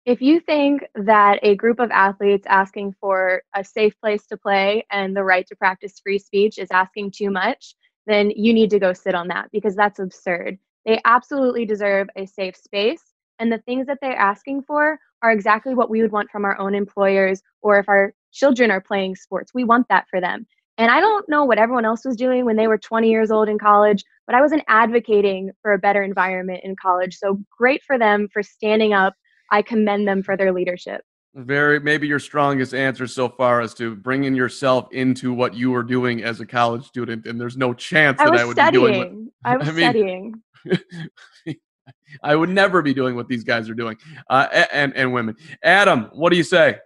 If 0.04 0.20
you 0.20 0.40
think 0.40 0.82
that 0.96 1.38
a 1.44 1.54
group 1.54 1.78
of 1.78 1.90
athletes 1.92 2.44
asking 2.48 2.94
for 3.00 3.42
a 3.54 3.62
safe 3.62 3.94
place 4.00 4.26
to 4.26 4.36
play 4.36 4.84
and 4.90 5.16
the 5.16 5.22
right 5.22 5.46
to 5.46 5.54
practice 5.54 6.00
free 6.02 6.18
speech 6.18 6.58
is 6.58 6.68
asking 6.72 7.12
too 7.12 7.30
much, 7.30 7.76
then 8.06 8.30
you 8.30 8.52
need 8.52 8.70
to 8.70 8.80
go 8.80 8.92
sit 8.92 9.14
on 9.14 9.28
that 9.28 9.50
because 9.52 9.76
that's 9.76 10.00
absurd. 10.00 10.58
They 10.84 11.00
absolutely 11.04 11.64
deserve 11.64 12.08
a 12.16 12.26
safe 12.26 12.56
space. 12.56 13.14
And 13.38 13.52
the 13.52 13.58
things 13.58 13.86
that 13.86 13.98
they're 14.02 14.16
asking 14.16 14.62
for 14.62 14.98
are 15.22 15.30
exactly 15.30 15.74
what 15.74 15.88
we 15.88 16.02
would 16.02 16.10
want 16.10 16.30
from 16.30 16.44
our 16.44 16.58
own 16.58 16.74
employers 16.74 17.40
or 17.60 17.78
if 17.78 17.88
our 17.88 18.12
children 18.32 18.72
are 18.72 18.80
playing 18.80 19.14
sports. 19.14 19.52
We 19.54 19.62
want 19.62 19.86
that 19.88 20.06
for 20.10 20.20
them. 20.20 20.46
And 20.78 20.90
I 20.90 20.98
don't 20.98 21.28
know 21.28 21.44
what 21.44 21.58
everyone 21.58 21.84
else 21.84 22.04
was 22.04 22.16
doing 22.16 22.44
when 22.44 22.56
they 22.56 22.66
were 22.66 22.78
20 22.78 23.08
years 23.08 23.30
old 23.30 23.48
in 23.48 23.58
college, 23.58 24.02
but 24.26 24.34
I 24.34 24.40
wasn't 24.40 24.64
advocating 24.66 25.52
for 25.60 25.74
a 25.74 25.78
better 25.78 26.02
environment 26.02 26.62
in 26.64 26.74
college. 26.74 27.16
So 27.18 27.38
great 27.56 27.82
for 27.84 27.98
them 27.98 28.28
for 28.32 28.42
standing 28.42 28.92
up. 28.92 29.14
I 29.52 29.62
commend 29.62 30.08
them 30.08 30.22
for 30.22 30.36
their 30.36 30.50
leadership. 30.50 31.02
Very, 31.34 31.78
maybe 31.78 32.06
your 32.06 32.18
strongest 32.18 32.74
answer 32.74 33.06
so 33.06 33.28
far 33.28 33.62
is 33.62 33.72
to 33.74 33.94
bringing 33.94 34.34
yourself 34.34 34.88
into 34.92 35.32
what 35.32 35.54
you 35.54 35.70
were 35.70 35.82
doing 35.82 36.24
as 36.24 36.40
a 36.40 36.46
college 36.46 36.84
student, 36.84 37.26
and 37.26 37.40
there's 37.40 37.56
no 37.56 37.72
chance 37.72 38.18
that 38.18 38.34
I, 38.34 38.42
I 38.42 38.44
would 38.44 38.56
studying. 38.56 38.86
be 38.86 38.92
doing. 38.92 39.30
What, 39.42 39.52
I 39.52 39.56
was 39.56 39.68
I 39.68 39.72
mean, 39.72 40.42
studying. 40.64 41.56
I 42.22 42.36
would 42.36 42.50
never 42.50 42.82
be 42.82 42.92
doing 42.92 43.14
what 43.16 43.28
these 43.28 43.44
guys 43.44 43.70
are 43.70 43.74
doing, 43.74 43.96
uh, 44.28 44.66
and 44.72 44.94
and 44.94 45.12
women. 45.12 45.36
Adam, 45.62 46.10
what 46.12 46.30
do 46.30 46.36
you 46.36 46.42
say? 46.42 46.78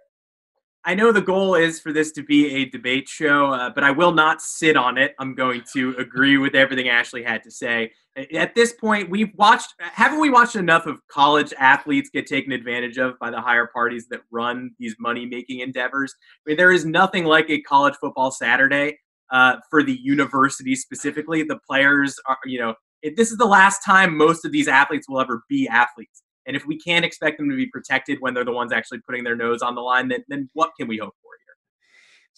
I 0.84 0.94
know 0.94 1.10
the 1.10 1.20
goal 1.20 1.56
is 1.56 1.80
for 1.80 1.92
this 1.92 2.12
to 2.12 2.22
be 2.22 2.54
a 2.54 2.66
debate 2.66 3.08
show, 3.08 3.52
uh, 3.52 3.70
but 3.70 3.82
I 3.82 3.90
will 3.90 4.12
not 4.12 4.40
sit 4.40 4.76
on 4.76 4.96
it. 4.96 5.16
I'm 5.18 5.34
going 5.34 5.62
to 5.72 5.96
agree 5.98 6.38
with 6.38 6.54
everything 6.54 6.88
Ashley 6.88 7.24
had 7.24 7.42
to 7.42 7.50
say. 7.50 7.90
At 8.34 8.54
this 8.54 8.72
point, 8.72 9.10
we've 9.10 9.32
watched, 9.34 9.74
haven't 9.78 10.20
we 10.20 10.30
watched 10.30 10.56
enough 10.56 10.86
of 10.86 11.06
college 11.08 11.52
athletes 11.58 12.08
get 12.08 12.26
taken 12.26 12.50
advantage 12.50 12.96
of 12.96 13.18
by 13.18 13.30
the 13.30 13.40
higher 13.40 13.66
parties 13.66 14.06
that 14.08 14.20
run 14.30 14.70
these 14.78 14.96
money 14.98 15.26
making 15.26 15.60
endeavors? 15.60 16.14
I 16.46 16.50
mean, 16.50 16.56
there 16.56 16.72
is 16.72 16.86
nothing 16.86 17.26
like 17.26 17.50
a 17.50 17.60
college 17.60 17.94
football 18.00 18.30
Saturday 18.30 18.98
uh, 19.30 19.56
for 19.68 19.82
the 19.82 19.98
university 20.02 20.74
specifically. 20.74 21.42
The 21.42 21.58
players 21.68 22.16
are, 22.26 22.38
you 22.46 22.58
know, 22.58 22.74
this 23.16 23.30
is 23.30 23.36
the 23.36 23.44
last 23.46 23.84
time 23.84 24.16
most 24.16 24.46
of 24.46 24.52
these 24.52 24.66
athletes 24.66 25.08
will 25.08 25.20
ever 25.20 25.42
be 25.50 25.68
athletes. 25.68 26.22
And 26.46 26.56
if 26.56 26.64
we 26.64 26.78
can't 26.78 27.04
expect 27.04 27.36
them 27.36 27.50
to 27.50 27.56
be 27.56 27.66
protected 27.66 28.18
when 28.20 28.32
they're 28.32 28.44
the 28.44 28.52
ones 28.52 28.72
actually 28.72 29.00
putting 29.06 29.24
their 29.24 29.36
nose 29.36 29.60
on 29.60 29.74
the 29.74 29.82
line, 29.82 30.08
then, 30.08 30.24
then 30.28 30.48
what 30.54 30.70
can 30.78 30.88
we 30.88 30.96
hope 30.96 31.14
for? 31.22 31.26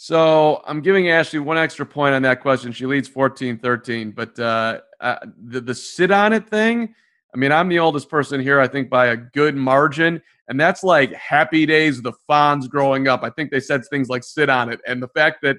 So 0.01 0.63
I'm 0.65 0.81
giving 0.81 1.09
Ashley 1.11 1.41
one 1.41 1.59
extra 1.59 1.85
point 1.85 2.15
on 2.15 2.23
that 2.23 2.41
question. 2.41 2.71
She 2.71 2.87
leads 2.87 3.09
14 3.09 3.59
13. 3.59 4.13
But 4.13 4.39
uh, 4.39 4.81
uh, 5.01 5.17
the, 5.43 5.61
the 5.61 5.75
sit 5.75 6.13
on 6.13 6.33
it 6.33 6.49
thing, 6.49 6.95
I 7.35 7.37
mean, 7.37 7.51
I'm 7.51 7.69
the 7.69 7.81
oldest 7.81 8.09
person 8.09 8.41
here, 8.41 8.61
I 8.61 8.69
think, 8.69 8.89
by 8.89 9.07
a 9.07 9.17
good 9.17 9.57
margin. 9.57 10.23
And 10.47 10.59
that's 10.59 10.85
like 10.85 11.13
happy 11.15 11.67
days, 11.67 12.01
the 12.01 12.13
Fonz 12.31 12.69
growing 12.69 13.09
up. 13.09 13.25
I 13.25 13.31
think 13.31 13.51
they 13.51 13.59
said 13.59 13.85
things 13.87 14.09
like 14.09 14.23
sit 14.23 14.49
on 14.49 14.73
it. 14.73 14.81
And 14.87 15.03
the 15.03 15.09
fact 15.09 15.43
that 15.43 15.57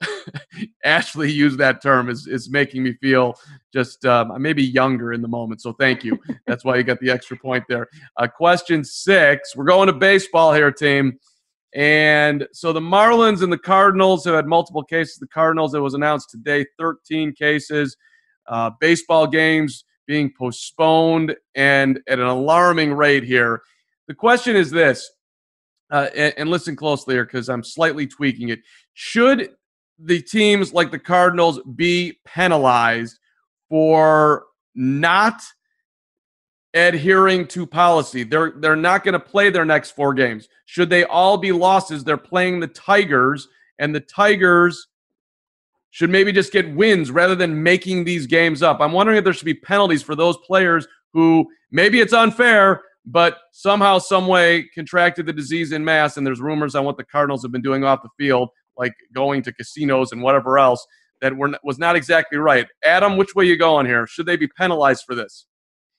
Ashley 0.84 1.30
used 1.30 1.58
that 1.58 1.82
term 1.82 2.08
is 2.08 2.26
is 2.26 2.48
making 2.48 2.82
me 2.82 2.94
feel 2.94 3.38
just 3.74 4.06
um, 4.06 4.40
maybe 4.40 4.64
younger 4.64 5.12
in 5.12 5.20
the 5.20 5.28
moment. 5.28 5.60
So 5.60 5.74
thank 5.74 6.02
you. 6.02 6.18
That's 6.46 6.64
why 6.64 6.76
you 6.76 6.82
got 6.82 6.98
the 6.98 7.10
extra 7.10 7.36
point 7.36 7.64
there. 7.68 7.88
Uh, 8.16 8.26
question 8.26 8.84
six. 8.84 9.54
We're 9.54 9.64
going 9.64 9.88
to 9.88 9.92
baseball 9.92 10.54
here, 10.54 10.72
team. 10.72 11.18
And 11.74 12.46
so 12.52 12.72
the 12.72 12.80
Marlins 12.80 13.42
and 13.42 13.52
the 13.52 13.58
Cardinals 13.58 14.24
have 14.24 14.34
had 14.34 14.46
multiple 14.46 14.84
cases. 14.84 15.16
The 15.18 15.26
Cardinals, 15.26 15.74
it 15.74 15.80
was 15.80 15.94
announced 15.94 16.30
today, 16.30 16.64
13 16.78 17.32
cases. 17.32 17.96
Uh, 18.46 18.70
baseball 18.80 19.26
games 19.26 19.84
being 20.06 20.32
postponed 20.38 21.34
and 21.54 22.00
at 22.08 22.18
an 22.18 22.26
alarming 22.26 22.92
rate 22.92 23.24
here. 23.24 23.62
The 24.06 24.14
question 24.14 24.54
is 24.54 24.70
this, 24.70 25.10
uh, 25.90 26.08
and, 26.14 26.34
and 26.36 26.50
listen 26.50 26.76
closely 26.76 27.14
here 27.14 27.24
because 27.24 27.48
I'm 27.48 27.64
slightly 27.64 28.06
tweaking 28.06 28.50
it. 28.50 28.60
Should 28.92 29.50
the 29.98 30.20
teams 30.20 30.72
like 30.72 30.90
the 30.90 30.98
Cardinals 30.98 31.60
be 31.74 32.18
penalized 32.24 33.18
for 33.68 34.44
not 34.74 35.42
adhering 36.74 37.46
to 37.46 37.66
policy. 37.66 38.24
They're 38.24 38.52
they're 38.56 38.76
not 38.76 39.04
going 39.04 39.14
to 39.14 39.20
play 39.20 39.50
their 39.50 39.64
next 39.64 39.92
four 39.92 40.12
games. 40.12 40.48
Should 40.66 40.90
they 40.90 41.04
all 41.04 41.38
be 41.38 41.52
losses? 41.52 42.04
They're 42.04 42.16
playing 42.16 42.60
the 42.60 42.66
Tigers 42.68 43.48
and 43.78 43.94
the 43.94 44.00
Tigers 44.00 44.88
should 45.90 46.10
maybe 46.10 46.32
just 46.32 46.52
get 46.52 46.74
wins 46.74 47.12
rather 47.12 47.36
than 47.36 47.62
making 47.62 48.04
these 48.04 48.26
games 48.26 48.62
up. 48.62 48.80
I'm 48.80 48.92
wondering 48.92 49.16
if 49.16 49.24
there 49.24 49.32
should 49.32 49.44
be 49.44 49.54
penalties 49.54 50.02
for 50.02 50.16
those 50.16 50.36
players 50.38 50.88
who 51.12 51.46
maybe 51.70 52.00
it's 52.00 52.12
unfair, 52.12 52.82
but 53.06 53.38
somehow 53.52 53.98
some 53.98 54.26
way 54.26 54.68
contracted 54.74 55.26
the 55.26 55.32
disease 55.32 55.70
in 55.70 55.84
mass 55.84 56.16
and 56.16 56.26
there's 56.26 56.40
rumors 56.40 56.74
on 56.74 56.84
what 56.84 56.96
the 56.96 57.04
Cardinals 57.04 57.42
have 57.42 57.52
been 57.52 57.62
doing 57.62 57.84
off 57.84 58.02
the 58.02 58.08
field 58.18 58.48
like 58.76 58.92
going 59.14 59.40
to 59.42 59.52
casinos 59.52 60.10
and 60.10 60.20
whatever 60.20 60.58
else 60.58 60.84
that 61.20 61.36
were, 61.36 61.56
was 61.62 61.78
not 61.78 61.94
exactly 61.94 62.38
right. 62.38 62.66
Adam, 62.82 63.16
which 63.16 63.36
way 63.36 63.44
you 63.44 63.56
going 63.56 63.86
here? 63.86 64.04
Should 64.06 64.26
they 64.26 64.36
be 64.36 64.48
penalized 64.48 65.04
for 65.06 65.14
this? 65.14 65.46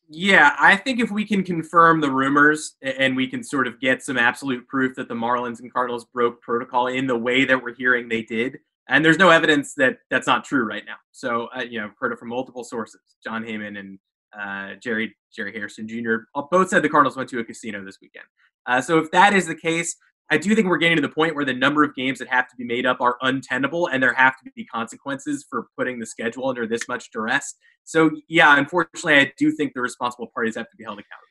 Yeah, 0.08 0.56
I 0.60 0.76
think 0.76 1.00
if 1.00 1.10
we 1.10 1.26
can 1.26 1.44
confirm 1.44 2.00
the 2.00 2.12
rumors 2.12 2.76
and 2.82 3.16
we 3.16 3.28
can 3.28 3.44
sort 3.44 3.68
of 3.68 3.80
get 3.80 4.04
some 4.04 4.18
absolute 4.18 4.68
proof 4.68 4.96
that 4.96 5.08
the 5.08 5.16
Marlins 5.16 5.62
and 5.62 5.74
Cardinals 5.74 6.06
broke 6.06 6.42
protocol 6.42 6.88
in 6.88 7.08
the 7.08 7.18
way 7.18 7.44
that 7.46 7.62
we're 7.62 7.74
hearing 7.74 8.08
they 8.08 8.22
did, 8.22 8.60
and 8.88 9.04
there's 9.04 9.18
no 9.18 9.32
evidence 9.32 9.74
that 9.76 9.98
that's 10.12 10.28
not 10.28 10.46
true 10.46 10.64
right 10.64 10.84
now. 10.86 10.98
So, 11.12 11.48
uh, 11.56 11.62
you 11.62 11.80
know, 11.80 11.86
I've 11.86 11.96
heard 12.00 12.12
it 12.12 12.20
from 12.20 12.30
multiple 12.30 12.64
sources. 12.64 13.02
Jon 13.24 13.44
Heyman 13.44 13.80
and 13.80 14.00
uh, 14.40 14.76
Jerry 14.82 15.16
Jerry 15.36 15.52
Harrison 15.52 15.88
Jr. 15.88 16.18
both 16.52 16.70
said 16.70 16.84
the 16.84 16.90
Cardinals 16.90 17.18
went 17.18 17.30
to 17.30 17.40
a 17.40 17.44
casino 17.44 17.84
this 17.84 17.98
weekend. 18.00 18.26
Uh, 18.68 18.82
so 18.82 19.00
if 19.00 19.10
that 19.12 19.34
is 19.34 19.48
the 19.48 19.56
case, 19.56 19.96
I 20.32 20.38
do 20.38 20.56
think 20.56 20.68
we're 20.68 20.78
getting 20.78 20.96
to 20.96 21.02
the 21.02 21.10
point 21.10 21.36
where 21.36 21.46
the 21.46 21.54
number 21.54 21.84
of 21.84 21.94
games 21.96 22.18
that 22.20 22.28
have 22.30 22.48
to 22.50 22.56
be 22.56 22.64
made 22.64 22.86
up 22.86 23.00
are 23.00 23.18
untenable, 23.22 23.88
and 23.88 24.02
there 24.02 24.14
have 24.14 24.34
to 24.44 24.52
be 24.56 24.66
consequences 24.66 25.46
for 25.48 25.68
putting 25.78 26.00
the 26.00 26.06
schedule 26.06 26.50
under 26.50 26.66
this 26.66 26.88
much 26.88 27.12
duress. 27.12 27.56
So, 27.84 28.10
yeah, 28.28 28.58
unfortunately, 28.58 29.16
I 29.16 29.32
do 29.38 29.52
think 29.52 29.74
the 29.74 29.82
responsible 29.82 30.28
parties 30.34 30.56
have 30.56 30.70
to 30.70 30.78
be 30.78 30.84
held 30.84 30.98
accountable. 30.98 31.22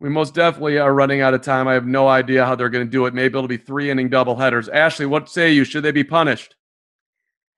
We 0.00 0.10
most 0.10 0.34
definitely 0.34 0.78
are 0.78 0.92
running 0.92 1.22
out 1.22 1.32
of 1.32 1.40
time. 1.40 1.66
I 1.66 1.72
have 1.72 1.86
no 1.86 2.08
idea 2.08 2.44
how 2.44 2.54
they're 2.54 2.68
going 2.68 2.84
to 2.84 2.90
do 2.90 3.06
it. 3.06 3.14
Maybe 3.14 3.38
it'll 3.38 3.48
be 3.48 3.56
three 3.56 3.90
inning 3.90 4.10
double 4.10 4.36
headers. 4.36 4.68
Ashley, 4.68 5.06
what 5.06 5.30
say 5.30 5.52
you? 5.52 5.64
Should 5.64 5.82
they 5.82 5.92
be 5.92 6.04
punished? 6.04 6.56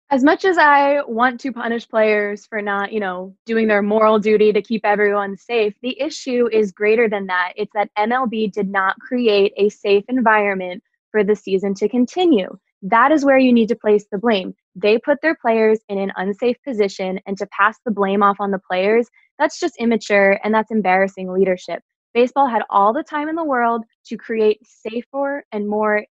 As 0.08 0.22
much 0.22 0.44
as 0.44 0.56
I 0.56 1.02
want 1.02 1.40
to 1.40 1.52
punish 1.52 1.88
players 1.88 2.46
for 2.46 2.62
not, 2.62 2.92
you 2.92 3.00
know, 3.00 3.34
doing 3.44 3.66
their 3.66 3.82
moral 3.82 4.20
duty 4.20 4.52
to 4.52 4.62
keep 4.62 4.82
everyone 4.84 5.36
safe, 5.36 5.75
the 5.82 6.00
issue 6.00 6.48
is 6.52 6.70
greater 6.70 7.08
than 7.08 7.26
that. 7.26 7.54
It's 7.56 7.72
that 7.75 7.90
MLB 7.98 8.52
did 8.52 8.68
not 8.68 8.96
create 9.00 9.52
a 9.56 9.68
safe 9.68 10.04
environment 10.08 10.84
for 11.10 11.25
the 11.25 11.34
season 11.34 11.75
to 11.75 11.88
continue. 11.88 12.56
That 12.82 13.10
is 13.10 13.25
where 13.25 13.38
you 13.38 13.52
need 13.52 13.66
to 13.70 13.75
place 13.75 14.06
the 14.12 14.18
blame. 14.18 14.54
They 14.76 14.96
put 14.96 15.20
their 15.22 15.34
players 15.34 15.80
in 15.88 15.98
an 15.98 16.12
unsafe 16.14 16.56
position, 16.64 17.18
and 17.26 17.36
to 17.38 17.46
pass 17.48 17.76
the 17.84 17.90
blame 17.90 18.22
off 18.22 18.36
on 18.38 18.52
the 18.52 18.60
players, 18.60 19.08
that's 19.40 19.58
just 19.58 19.76
immature 19.80 20.38
and 20.44 20.54
that's 20.54 20.70
embarrassing 20.70 21.32
leadership. 21.32 21.82
Baseball 22.14 22.46
had 22.46 22.62
all 22.70 22.92
the 22.92 23.02
time 23.02 23.28
in 23.28 23.34
the 23.34 23.44
world 23.44 23.82
to 24.06 24.16
create 24.16 24.60
safer 24.64 25.44
and 25.50 25.68
more 25.68 26.04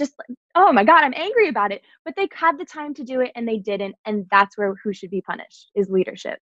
just 0.00 0.14
oh 0.54 0.72
my 0.72 0.82
god 0.82 1.04
i'm 1.04 1.14
angry 1.14 1.48
about 1.48 1.70
it. 1.70 1.82
But 2.04 2.14
they 2.16 2.28
had 2.32 2.58
the 2.58 2.64
time 2.64 2.94
to 2.94 3.04
do 3.04 3.20
it 3.20 3.30
and 3.36 3.46
they 3.46 3.58
didn't 3.58 3.94
and 4.06 4.26
that's 4.30 4.56
where 4.56 4.74
who 4.82 4.92
should 4.92 5.10
be 5.10 5.20
punished 5.20 5.70
is 5.74 5.88
leadership. 5.90 6.38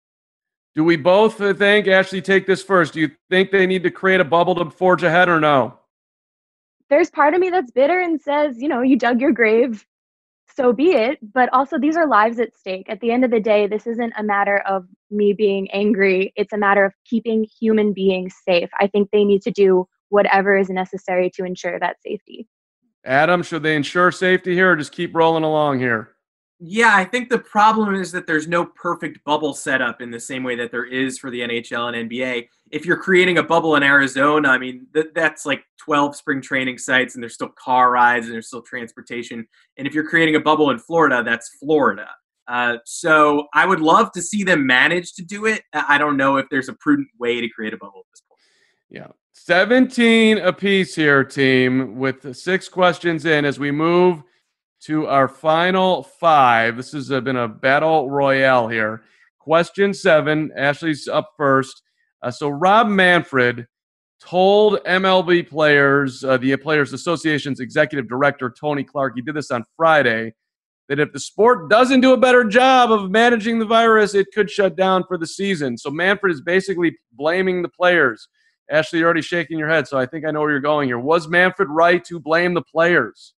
Do 0.74 0.82
we 0.84 0.96
both 0.96 1.40
uh, 1.40 1.52
think 1.52 1.86
ashley 1.86 2.22
take 2.22 2.46
this 2.46 2.62
first? 2.62 2.94
Do 2.94 3.00
you 3.00 3.10
think 3.30 3.50
they 3.50 3.66
need 3.66 3.82
to 3.82 3.90
create 3.90 4.20
a 4.20 4.24
bubble 4.24 4.54
to 4.54 4.70
forge 4.70 5.02
ahead 5.02 5.28
or 5.28 5.38
no? 5.38 5.78
There's 6.88 7.10
part 7.10 7.34
of 7.34 7.40
me 7.40 7.50
that's 7.50 7.70
bitter 7.70 8.00
and 8.00 8.20
says 8.20 8.60
you 8.60 8.68
know 8.68 8.80
you 8.80 8.96
dug 8.96 9.20
your 9.20 9.32
grave 9.32 9.84
so 10.54 10.72
be 10.72 10.92
it. 10.92 11.18
But 11.32 11.48
also 11.52 11.78
these 11.78 11.96
are 11.96 12.06
lives 12.06 12.38
at 12.38 12.54
stake. 12.54 12.86
At 12.88 13.00
the 13.00 13.10
end 13.10 13.24
of 13.24 13.30
the 13.30 13.40
day 13.40 13.66
this 13.66 13.86
isn't 13.86 14.14
a 14.18 14.22
matter 14.22 14.58
of 14.66 14.86
me 15.10 15.34
being 15.34 15.70
angry. 15.70 16.32
It's 16.36 16.52
a 16.52 16.58
matter 16.58 16.84
of 16.84 16.94
keeping 17.04 17.46
human 17.60 17.92
beings 17.92 18.34
safe. 18.44 18.70
I 18.80 18.86
think 18.86 19.10
they 19.10 19.24
need 19.24 19.42
to 19.42 19.50
do 19.50 19.86
whatever 20.08 20.56
is 20.56 20.68
necessary 20.68 21.30
to 21.30 21.44
ensure 21.44 21.78
that 21.78 21.96
safety 22.02 22.46
Adam, 23.04 23.42
should 23.42 23.62
they 23.62 23.76
ensure 23.76 24.12
safety 24.12 24.54
here 24.54 24.72
or 24.72 24.76
just 24.76 24.92
keep 24.92 25.14
rolling 25.14 25.44
along 25.44 25.78
here? 25.78 26.12
Yeah, 26.64 26.94
I 26.94 27.04
think 27.04 27.28
the 27.28 27.40
problem 27.40 27.96
is 27.96 28.12
that 28.12 28.28
there's 28.28 28.46
no 28.46 28.64
perfect 28.64 29.24
bubble 29.24 29.52
setup 29.52 30.00
in 30.00 30.12
the 30.12 30.20
same 30.20 30.44
way 30.44 30.54
that 30.54 30.70
there 30.70 30.84
is 30.84 31.18
for 31.18 31.28
the 31.28 31.40
NHL 31.40 31.92
and 31.92 32.08
NBA. 32.08 32.46
If 32.70 32.86
you're 32.86 33.02
creating 33.02 33.38
a 33.38 33.42
bubble 33.42 33.74
in 33.74 33.82
Arizona, 33.82 34.48
I 34.48 34.58
mean, 34.58 34.86
th- 34.94 35.08
that's 35.12 35.44
like 35.44 35.64
12 35.78 36.14
spring 36.14 36.40
training 36.40 36.78
sites 36.78 37.16
and 37.16 37.22
there's 37.22 37.34
still 37.34 37.48
car 37.48 37.90
rides 37.90 38.26
and 38.26 38.34
there's 38.34 38.46
still 38.46 38.62
transportation. 38.62 39.44
And 39.76 39.88
if 39.88 39.94
you're 39.94 40.08
creating 40.08 40.36
a 40.36 40.40
bubble 40.40 40.70
in 40.70 40.78
Florida, 40.78 41.24
that's 41.24 41.50
Florida. 41.58 42.06
Uh, 42.46 42.76
so 42.84 43.48
I 43.54 43.66
would 43.66 43.80
love 43.80 44.12
to 44.12 44.22
see 44.22 44.44
them 44.44 44.64
manage 44.64 45.14
to 45.14 45.24
do 45.24 45.46
it. 45.46 45.62
I 45.72 45.98
don't 45.98 46.16
know 46.16 46.36
if 46.36 46.46
there's 46.48 46.68
a 46.68 46.74
prudent 46.74 47.08
way 47.18 47.40
to 47.40 47.48
create 47.48 47.74
a 47.74 47.76
bubble 47.76 48.00
at 48.00 48.12
this 48.12 48.22
point. 48.28 48.40
Yeah. 48.88 49.12
17 49.34 50.38
apiece 50.38 50.94
here, 50.94 51.24
team, 51.24 51.96
with 51.96 52.36
six 52.36 52.68
questions 52.68 53.24
in 53.24 53.44
as 53.46 53.58
we 53.58 53.70
move 53.70 54.22
to 54.82 55.06
our 55.06 55.26
final 55.26 56.02
five. 56.02 56.76
This 56.76 56.92
has 56.92 57.10
uh, 57.10 57.20
been 57.20 57.36
a 57.36 57.48
battle 57.48 58.10
royale 58.10 58.68
here. 58.68 59.02
Question 59.38 59.94
seven, 59.94 60.52
Ashley's 60.56 61.08
up 61.08 61.30
first. 61.36 61.82
Uh, 62.22 62.30
so, 62.30 62.50
Rob 62.50 62.88
Manfred 62.88 63.66
told 64.20 64.84
MLB 64.84 65.48
players, 65.48 66.22
uh, 66.22 66.36
the 66.36 66.54
Players 66.58 66.92
Association's 66.92 67.58
executive 67.58 68.08
director, 68.08 68.50
Tony 68.50 68.84
Clark, 68.84 69.14
he 69.16 69.22
did 69.22 69.34
this 69.34 69.50
on 69.50 69.64
Friday, 69.76 70.34
that 70.88 71.00
if 71.00 71.10
the 71.12 71.18
sport 71.18 71.70
doesn't 71.70 72.02
do 72.02 72.12
a 72.12 72.18
better 72.18 72.44
job 72.44 72.92
of 72.92 73.10
managing 73.10 73.58
the 73.58 73.64
virus, 73.64 74.14
it 74.14 74.26
could 74.34 74.50
shut 74.50 74.76
down 74.76 75.04
for 75.08 75.16
the 75.16 75.26
season. 75.26 75.78
So, 75.78 75.90
Manfred 75.90 76.32
is 76.34 76.42
basically 76.42 76.96
blaming 77.14 77.62
the 77.62 77.70
players 77.70 78.28
Ashley, 78.70 79.00
you're 79.00 79.06
already 79.06 79.22
shaking 79.22 79.58
your 79.58 79.68
head, 79.68 79.86
so 79.86 79.98
I 79.98 80.06
think 80.06 80.24
I 80.24 80.30
know 80.30 80.40
where 80.40 80.50
you're 80.50 80.60
going 80.60 80.88
here. 80.88 80.98
Was 80.98 81.28
Manfred 81.28 81.68
right 81.68 82.04
to 82.04 82.18
blame 82.18 82.54
the 82.54 82.62
players? 82.62 83.34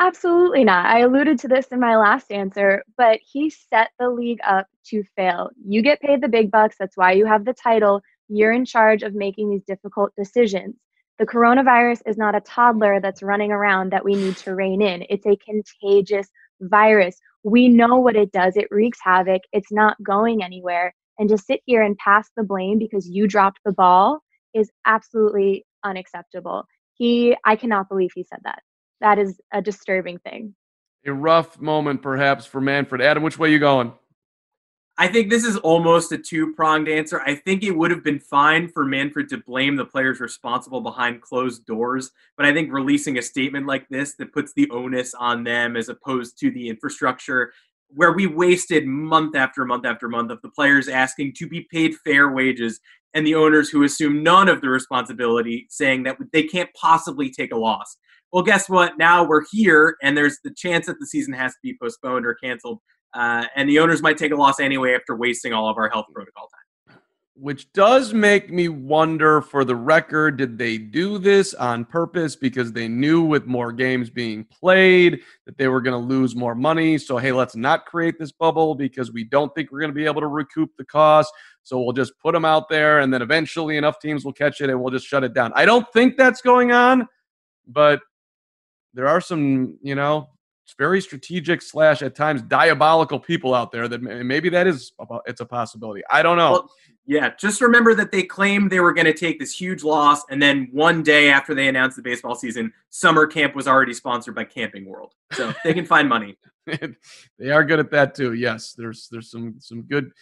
Absolutely 0.00 0.62
not. 0.62 0.86
I 0.86 1.00
alluded 1.00 1.40
to 1.40 1.48
this 1.48 1.66
in 1.68 1.80
my 1.80 1.96
last 1.96 2.30
answer, 2.30 2.84
but 2.96 3.18
he 3.20 3.50
set 3.50 3.90
the 3.98 4.08
league 4.08 4.38
up 4.46 4.68
to 4.86 5.02
fail. 5.16 5.50
You 5.66 5.82
get 5.82 6.00
paid 6.00 6.20
the 6.20 6.28
big 6.28 6.52
bucks. 6.52 6.76
That's 6.78 6.96
why 6.96 7.12
you 7.12 7.26
have 7.26 7.44
the 7.44 7.52
title. 7.52 8.00
You're 8.28 8.52
in 8.52 8.64
charge 8.64 9.02
of 9.02 9.14
making 9.14 9.50
these 9.50 9.64
difficult 9.66 10.12
decisions. 10.16 10.76
The 11.18 11.26
coronavirus 11.26 12.02
is 12.06 12.16
not 12.16 12.36
a 12.36 12.40
toddler 12.40 13.00
that's 13.00 13.24
running 13.24 13.50
around 13.50 13.90
that 13.90 14.04
we 14.04 14.14
need 14.14 14.36
to 14.38 14.54
rein 14.54 14.80
in. 14.80 15.04
It's 15.10 15.26
a 15.26 15.36
contagious 15.36 16.28
virus. 16.60 17.18
We 17.42 17.68
know 17.68 17.96
what 17.96 18.14
it 18.14 18.30
does, 18.30 18.56
it 18.56 18.68
wreaks 18.70 19.00
havoc. 19.02 19.42
It's 19.52 19.72
not 19.72 20.00
going 20.00 20.44
anywhere. 20.44 20.94
And 21.18 21.28
to 21.28 21.38
sit 21.38 21.60
here 21.66 21.82
and 21.82 21.96
pass 21.98 22.30
the 22.36 22.44
blame 22.44 22.78
because 22.78 23.08
you 23.08 23.26
dropped 23.26 23.58
the 23.64 23.72
ball 23.72 24.20
is 24.54 24.70
absolutely 24.86 25.66
unacceptable. 25.84 26.66
He, 26.94 27.36
I 27.44 27.56
cannot 27.56 27.88
believe 27.88 28.10
he 28.14 28.24
said 28.24 28.40
that. 28.44 28.62
That 29.00 29.18
is 29.18 29.40
a 29.52 29.62
disturbing 29.62 30.18
thing. 30.18 30.54
A 31.06 31.12
rough 31.12 31.60
moment, 31.60 32.02
perhaps, 32.02 32.44
for 32.44 32.60
Manfred. 32.60 33.00
Adam, 33.00 33.22
which 33.22 33.38
way 33.38 33.50
you 33.50 33.58
going? 33.58 33.92
I 35.00 35.06
think 35.06 35.30
this 35.30 35.44
is 35.44 35.56
almost 35.58 36.10
a 36.10 36.18
two 36.18 36.54
pronged 36.54 36.88
answer. 36.88 37.20
I 37.20 37.36
think 37.36 37.62
it 37.62 37.70
would 37.70 37.92
have 37.92 38.02
been 38.02 38.18
fine 38.18 38.68
for 38.68 38.84
Manfred 38.84 39.28
to 39.28 39.38
blame 39.38 39.76
the 39.76 39.84
players 39.84 40.18
responsible 40.18 40.80
behind 40.80 41.22
closed 41.22 41.64
doors, 41.66 42.10
but 42.36 42.44
I 42.44 42.52
think 42.52 42.72
releasing 42.72 43.16
a 43.16 43.22
statement 43.22 43.66
like 43.66 43.88
this 43.88 44.16
that 44.16 44.32
puts 44.32 44.52
the 44.54 44.68
onus 44.70 45.14
on 45.14 45.44
them 45.44 45.76
as 45.76 45.88
opposed 45.88 46.40
to 46.40 46.50
the 46.50 46.68
infrastructure, 46.68 47.52
where 47.90 48.12
we 48.12 48.26
wasted 48.26 48.86
month 48.86 49.36
after 49.36 49.64
month 49.64 49.86
after 49.86 50.08
month 50.08 50.32
of 50.32 50.42
the 50.42 50.50
players 50.50 50.88
asking 50.88 51.34
to 51.34 51.46
be 51.46 51.60
paid 51.70 51.94
fair 51.98 52.32
wages 52.32 52.80
and 53.14 53.26
the 53.26 53.34
owners 53.34 53.68
who 53.68 53.82
assume 53.84 54.22
none 54.22 54.48
of 54.48 54.60
the 54.60 54.68
responsibility, 54.68 55.66
saying 55.70 56.02
that 56.04 56.16
they 56.32 56.44
can't 56.44 56.70
possibly 56.74 57.30
take 57.30 57.52
a 57.52 57.56
loss. 57.56 57.96
Well, 58.32 58.42
guess 58.42 58.68
what? 58.68 58.98
Now 58.98 59.26
we're 59.26 59.44
here, 59.50 59.96
and 60.02 60.16
there's 60.16 60.38
the 60.44 60.52
chance 60.54 60.86
that 60.86 60.98
the 61.00 61.06
season 61.06 61.32
has 61.34 61.52
to 61.52 61.58
be 61.62 61.76
postponed 61.80 62.26
or 62.26 62.34
canceled, 62.34 62.80
uh, 63.14 63.46
and 63.56 63.68
the 63.68 63.78
owners 63.78 64.02
might 64.02 64.18
take 64.18 64.32
a 64.32 64.36
loss 64.36 64.60
anyway 64.60 64.94
after 64.94 65.16
wasting 65.16 65.52
all 65.52 65.68
of 65.68 65.78
our 65.78 65.88
health 65.88 66.06
protocol 66.12 66.48
time 66.48 66.67
which 67.40 67.72
does 67.72 68.12
make 68.12 68.52
me 68.52 68.68
wonder 68.68 69.40
for 69.40 69.64
the 69.64 69.76
record 69.76 70.36
did 70.36 70.58
they 70.58 70.76
do 70.76 71.18
this 71.18 71.54
on 71.54 71.84
purpose 71.84 72.34
because 72.34 72.72
they 72.72 72.88
knew 72.88 73.22
with 73.22 73.46
more 73.46 73.72
games 73.72 74.10
being 74.10 74.44
played 74.44 75.20
that 75.46 75.56
they 75.56 75.68
were 75.68 75.80
going 75.80 76.00
to 76.00 76.06
lose 76.06 76.34
more 76.34 76.54
money? 76.54 76.98
So 76.98 77.16
hey 77.16 77.32
let's 77.32 77.56
not 77.56 77.86
create 77.86 78.18
this 78.18 78.32
bubble 78.32 78.74
because 78.74 79.12
we 79.12 79.24
don't 79.24 79.54
think 79.54 79.70
we're 79.70 79.80
going 79.80 79.92
to 79.92 79.94
be 79.94 80.06
able 80.06 80.20
to 80.20 80.26
recoup 80.26 80.70
the 80.76 80.84
cost. 80.84 81.32
So 81.62 81.80
we'll 81.80 81.92
just 81.92 82.18
put 82.18 82.32
them 82.32 82.44
out 82.44 82.68
there 82.68 83.00
and 83.00 83.12
then 83.12 83.22
eventually 83.22 83.76
enough 83.76 84.00
teams 84.00 84.24
will 84.24 84.32
catch 84.32 84.60
it 84.60 84.70
and 84.70 84.80
we'll 84.80 84.90
just 84.90 85.06
shut 85.06 85.24
it 85.24 85.34
down. 85.34 85.52
I 85.54 85.64
don't 85.64 85.86
think 85.92 86.16
that's 86.16 86.42
going 86.42 86.72
on 86.72 87.06
but 87.68 88.00
there 88.94 89.06
are 89.06 89.20
some 89.20 89.78
you 89.82 89.94
know 89.94 90.28
very 90.76 91.00
strategic 91.00 91.62
slash 91.62 92.02
at 92.02 92.14
times 92.14 92.42
diabolical 92.42 93.18
people 93.18 93.54
out 93.54 93.72
there 93.72 93.88
that 93.88 94.02
maybe 94.02 94.48
that 94.48 94.66
is 94.66 94.92
it's 95.26 95.40
a 95.40 95.46
possibility. 95.46 96.02
I 96.10 96.22
don't 96.22 96.36
know. 96.36 96.52
Well, 96.52 96.70
yeah, 97.06 97.30
just 97.38 97.62
remember 97.62 97.94
that 97.94 98.12
they 98.12 98.22
claimed 98.22 98.70
they 98.70 98.80
were 98.80 98.92
going 98.92 99.06
to 99.06 99.14
take 99.14 99.38
this 99.38 99.58
huge 99.58 99.82
loss, 99.82 100.22
and 100.28 100.42
then 100.42 100.68
one 100.72 101.02
day 101.02 101.30
after 101.30 101.54
they 101.54 101.68
announced 101.68 101.96
the 101.96 102.02
baseball 102.02 102.34
season, 102.34 102.70
summer 102.90 103.26
camp 103.26 103.54
was 103.54 103.66
already 103.66 103.94
sponsored 103.94 104.34
by 104.34 104.44
Camping 104.44 104.84
World, 104.84 105.14
so 105.32 105.54
they 105.64 105.72
can 105.72 105.86
find 105.86 106.06
money. 106.06 106.36
they 106.66 107.50
are 107.50 107.64
good 107.64 107.78
at 107.78 107.90
that 107.92 108.14
too. 108.14 108.34
Yes, 108.34 108.74
there's 108.76 109.08
there's 109.10 109.30
some 109.30 109.54
some 109.58 109.82
good 109.82 110.12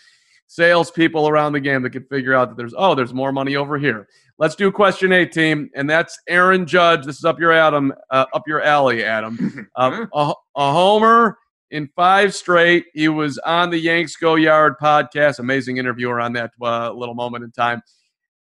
salespeople 0.46 1.28
around 1.28 1.52
the 1.52 1.60
game 1.60 1.82
that 1.82 1.90
can 1.90 2.04
figure 2.04 2.34
out 2.34 2.48
that 2.48 2.56
there's 2.56 2.74
oh 2.76 2.94
there's 2.94 3.14
more 3.14 3.32
money 3.32 3.56
over 3.56 3.78
here. 3.78 4.08
Let's 4.38 4.54
do 4.54 4.70
question 4.70 5.12
eight, 5.12 5.32
team, 5.32 5.70
and 5.74 5.88
that's 5.88 6.18
Aaron 6.28 6.66
Judge. 6.66 7.06
This 7.06 7.16
is 7.16 7.24
up 7.24 7.40
your 7.40 7.52
Adam, 7.52 7.92
uh, 8.10 8.26
up 8.34 8.42
your 8.46 8.62
alley, 8.62 9.02
Adam. 9.02 9.68
Uh, 9.74 10.06
a, 10.14 10.32
a, 10.56 10.72
homer 10.72 11.38
in 11.70 11.88
five 11.96 12.34
straight. 12.34 12.84
He 12.92 13.08
was 13.08 13.38
on 13.38 13.70
the 13.70 13.78
Yanks 13.78 14.16
Go 14.16 14.34
Yard 14.34 14.74
podcast. 14.80 15.38
Amazing 15.38 15.78
interviewer 15.78 16.20
on 16.20 16.34
that 16.34 16.50
uh, 16.62 16.92
little 16.92 17.14
moment 17.14 17.44
in 17.44 17.50
time. 17.52 17.80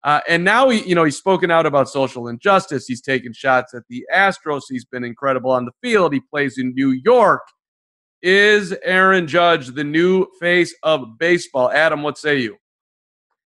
Uh, 0.02 0.20
and 0.28 0.44
now 0.44 0.68
he, 0.68 0.82
you 0.88 0.94
know, 0.94 1.04
he's 1.04 1.16
spoken 1.16 1.50
out 1.50 1.66
about 1.66 1.88
social 1.88 2.28
injustice. 2.28 2.86
He's 2.86 3.00
taken 3.00 3.32
shots 3.32 3.74
at 3.74 3.82
the 3.88 4.06
Astros. 4.14 4.62
He's 4.68 4.84
been 4.84 5.02
incredible 5.02 5.50
on 5.50 5.64
the 5.64 5.72
field. 5.82 6.12
He 6.12 6.20
plays 6.20 6.58
in 6.58 6.74
New 6.74 6.90
York. 6.90 7.42
Is 8.22 8.74
Aaron 8.82 9.26
Judge 9.26 9.68
the 9.68 9.84
new 9.84 10.26
face 10.40 10.74
of 10.82 11.18
baseball? 11.18 11.70
Adam, 11.70 12.02
what 12.02 12.18
say 12.18 12.38
you? 12.38 12.56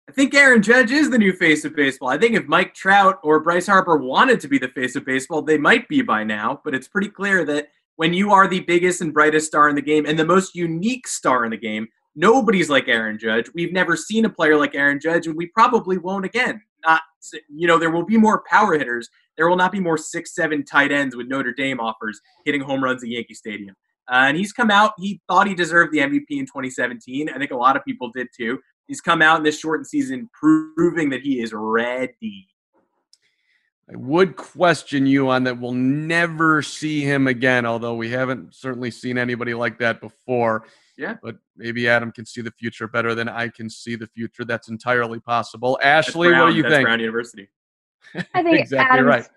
I 0.10 0.12
think 0.12 0.34
Aaron 0.34 0.62
Judge 0.62 0.92
is 0.92 1.10
the 1.10 1.18
new 1.20 1.34
face 1.34 1.64
of 1.66 1.76
baseball. 1.76 2.10
I 2.10 2.18
think 2.18 2.36
if 2.36 2.48
Mike 2.48 2.74
Trout 2.74 3.20
or 3.24 3.40
Bryce 3.40 3.68
Harper 3.68 3.98
wanted 3.98 4.40
to 4.40 4.48
be 4.48 4.58
the 4.58 4.70
face 4.70 4.96
of 4.96 5.06
baseball, 5.06 5.42
they 5.44 5.58
might 5.58 5.88
be 5.88 6.02
by 6.02 6.24
now. 6.24 6.60
But 6.66 6.74
it's 6.74 6.88
pretty 6.88 7.10
clear 7.10 7.46
that 7.46 7.68
when 7.96 8.14
you 8.14 8.32
are 8.32 8.48
the 8.48 8.62
biggest 8.62 9.02
and 9.02 9.14
brightest 9.14 9.48
star 9.48 9.70
in 9.70 9.76
the 9.76 9.82
game 9.82 10.06
and 10.06 10.18
the 10.18 10.26
most 10.26 10.56
unique 10.56 11.08
star 11.08 11.46
in 11.46 11.52
the 11.52 11.58
game, 11.58 11.88
nobody's 12.16 12.70
like 12.70 12.88
Aaron 12.88 13.20
Judge. 13.20 13.52
We've 13.54 13.72
never 13.72 13.96
seen 13.96 14.26
a 14.26 14.30
player 14.30 14.58
like 14.58 14.74
Aaron 14.74 15.00
Judge, 15.00 15.28
and 15.28 15.36
we 15.36 15.46
probably 15.48 15.98
won't 15.98 16.26
again. 16.26 16.62
Not, 16.86 17.02
you 17.48 17.68
know, 17.68 17.78
there 17.78 17.92
will 17.92 18.06
be 18.06 18.18
more 18.18 18.44
power 18.50 18.78
hitters. 18.78 19.10
There 19.38 19.48
will 19.48 19.58
not 19.58 19.72
be 19.72 19.80
more 19.80 19.98
six, 19.98 20.34
seven 20.34 20.66
tight 20.66 20.92
ends 20.92 21.16
with 21.16 21.28
Notre 21.28 21.54
Dame 21.54 21.80
offers 21.80 22.20
hitting 22.46 22.62
home 22.62 22.84
runs 22.84 23.04
at 23.04 23.10
Yankee 23.10 23.36
Stadium. 23.36 23.76
Uh, 24.10 24.26
and 24.28 24.38
he's 24.38 24.52
come 24.52 24.72
out. 24.72 24.94
He 24.98 25.22
thought 25.28 25.48
he 25.48 25.54
deserved 25.54 25.94
the 25.94 26.00
MVP 26.00 26.26
in 26.32 26.46
2017. 26.46 27.30
I 27.30 27.38
think 27.38 27.52
a 27.52 27.56
lot 27.56 27.76
of 27.76 27.86
people 27.86 28.12
did 28.14 28.28
too. 28.36 28.60
He's 28.88 29.02
come 29.02 29.22
out 29.22 29.38
in 29.38 29.44
this 29.44 29.60
shortened 29.60 29.88
season 29.88 30.30
proving 30.34 31.10
that 31.10 31.22
he 31.22 31.42
is 31.42 31.54
ready. 31.54 32.48
I 33.92 33.96
would 33.96 34.36
question 34.36 35.06
you 35.06 35.30
on 35.30 35.44
that 35.46 35.60
we'll 35.60 35.74
never 35.74 36.62
see 36.62 37.02
him 37.02 37.28
again, 37.28 37.66
although 37.66 37.96
we 37.96 38.10
haven't 38.10 38.54
certainly 38.54 38.92
seen 38.92 39.18
anybody 39.18 39.54
like 39.54 39.80
that 39.80 40.00
before. 40.00 40.66
Yeah. 40.98 41.16
But 41.24 41.38
maybe 41.56 41.88
Adam 41.88 42.12
can 42.12 42.26
see 42.26 42.42
the 42.42 42.52
future 42.52 42.88
better 42.88 43.16
than 43.16 43.30
I 43.30 43.48
can 43.48 43.70
see 43.70 43.96
the 43.96 44.08
future. 44.08 44.44
That's 44.44 44.70
entirely 44.70 45.20
possible. 45.20 45.80
Ashley, 45.82 46.30
Brown, 46.30 46.42
what 46.42 46.52
do 46.52 46.58
you 46.58 46.64
that's 46.64 46.76
think? 46.76 46.86
Brown 46.86 47.00
University. 47.00 47.50
I 48.34 48.44
think 48.44 48.60
exactly 48.60 49.00
Adam's, 49.00 49.08
right. 49.08 49.28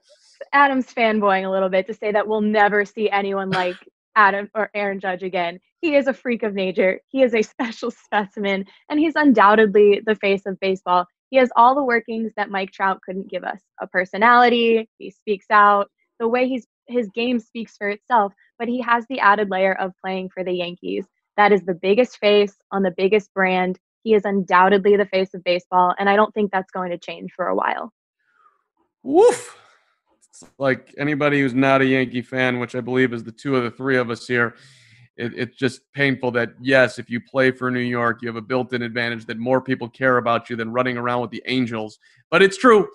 Adam's 0.53 0.87
fanboying 0.87 1.47
a 1.47 1.51
little 1.51 1.69
bit 1.69 1.87
to 1.87 1.95
say 1.95 2.13
that 2.13 2.27
we'll 2.27 2.41
never 2.41 2.85
see 2.85 3.09
anyone 3.11 3.51
like 3.51 3.77
Adam 4.17 4.51
or 4.55 4.71
Aaron 4.75 5.01
Judge 5.01 5.23
again. 5.23 5.59
He 5.81 5.95
is 5.95 6.07
a 6.07 6.15
freak 6.15 6.43
of 6.43 6.55
nature. 6.55 7.01
He 7.09 7.23
is 7.23 7.35
a 7.35 7.43
special 7.43 7.91
specimen, 7.91 8.65
and 8.89 9.01
he's 9.01 9.17
undoubtedly 9.17 10.01
the 10.05 10.17
face 10.17 10.47
of 10.47 10.61
baseball. 10.61 11.07
He 11.31 11.39
has 11.39 11.51
all 11.57 11.75
the 11.75 11.85
workings 11.85 12.33
that 12.37 12.51
Mike 12.51 12.73
Trout 12.73 13.01
couldn't 13.03 13.31
give 13.31 13.45
us 13.45 13.61
a 13.81 13.87
personality, 13.87 14.89
he 14.99 15.11
speaks 15.11 15.47
out, 15.51 15.91
the 16.21 16.29
way 16.29 16.47
he's, 16.47 16.67
his 16.89 17.09
game 17.15 17.39
speaks 17.39 17.77
for 17.77 17.89
itself, 17.89 18.33
but 18.59 18.69
he 18.69 18.81
has 18.83 19.07
the 19.09 19.21
added 19.21 19.51
layer 19.51 19.75
of 19.75 19.93
playing 20.05 20.29
for 20.29 20.45
the 20.45 20.53
Yankees. 20.53 21.07
That 21.37 21.53
is 21.53 21.63
the 21.63 21.75
biggest 21.75 22.19
face 22.19 22.55
on 22.71 22.83
the 22.83 22.93
biggest 22.95 23.33
brand. 23.33 23.79
He 24.05 24.15
is 24.15 24.25
undoubtedly 24.25 24.97
the 24.97 25.07
face 25.07 25.33
of 25.35 25.43
baseball, 25.43 25.95
and 25.99 26.11
I 26.11 26.17
don't 26.17 26.35
think 26.35 26.51
that's 26.51 26.71
going 26.71 26.91
to 26.91 26.99
change 26.99 27.33
for 27.35 27.47
a 27.47 27.55
while. 27.55 27.93
Woof. 29.03 29.57
Like 30.59 30.95
anybody 30.99 31.41
who's 31.41 31.55
not 31.55 31.81
a 31.81 31.87
Yankee 31.87 32.23
fan, 32.23 32.59
which 32.59 32.75
I 32.75 32.81
believe 32.81 33.13
is 33.13 33.25
the 33.25 33.33
two 33.33 33.57
of 33.57 33.65
the 33.65 33.71
three 33.71 33.97
of 33.97 34.11
us 34.11 34.27
here, 34.27 34.55
it, 35.17 35.33
it's 35.37 35.57
just 35.57 35.81
painful 35.93 36.31
that, 36.33 36.55
yes, 36.61 36.99
if 36.99 37.11
you 37.11 37.21
play 37.21 37.51
for 37.51 37.71
New 37.71 37.81
York, 37.81 38.19
you 38.23 38.29
have 38.29 38.37
a 38.37 38.43
built 38.43 38.73
in 38.73 38.83
advantage 38.83 39.27
that 39.27 39.39
more 39.39 39.61
people 39.61 39.89
care 39.89 40.17
about 40.17 40.49
you 40.49 40.57
than 40.57 40.73
running 40.73 40.97
around 40.97 41.21
with 41.21 41.31
the 41.31 41.43
Angels. 41.47 41.99
But 42.31 42.43
it's 42.43 42.57
true. 42.57 42.89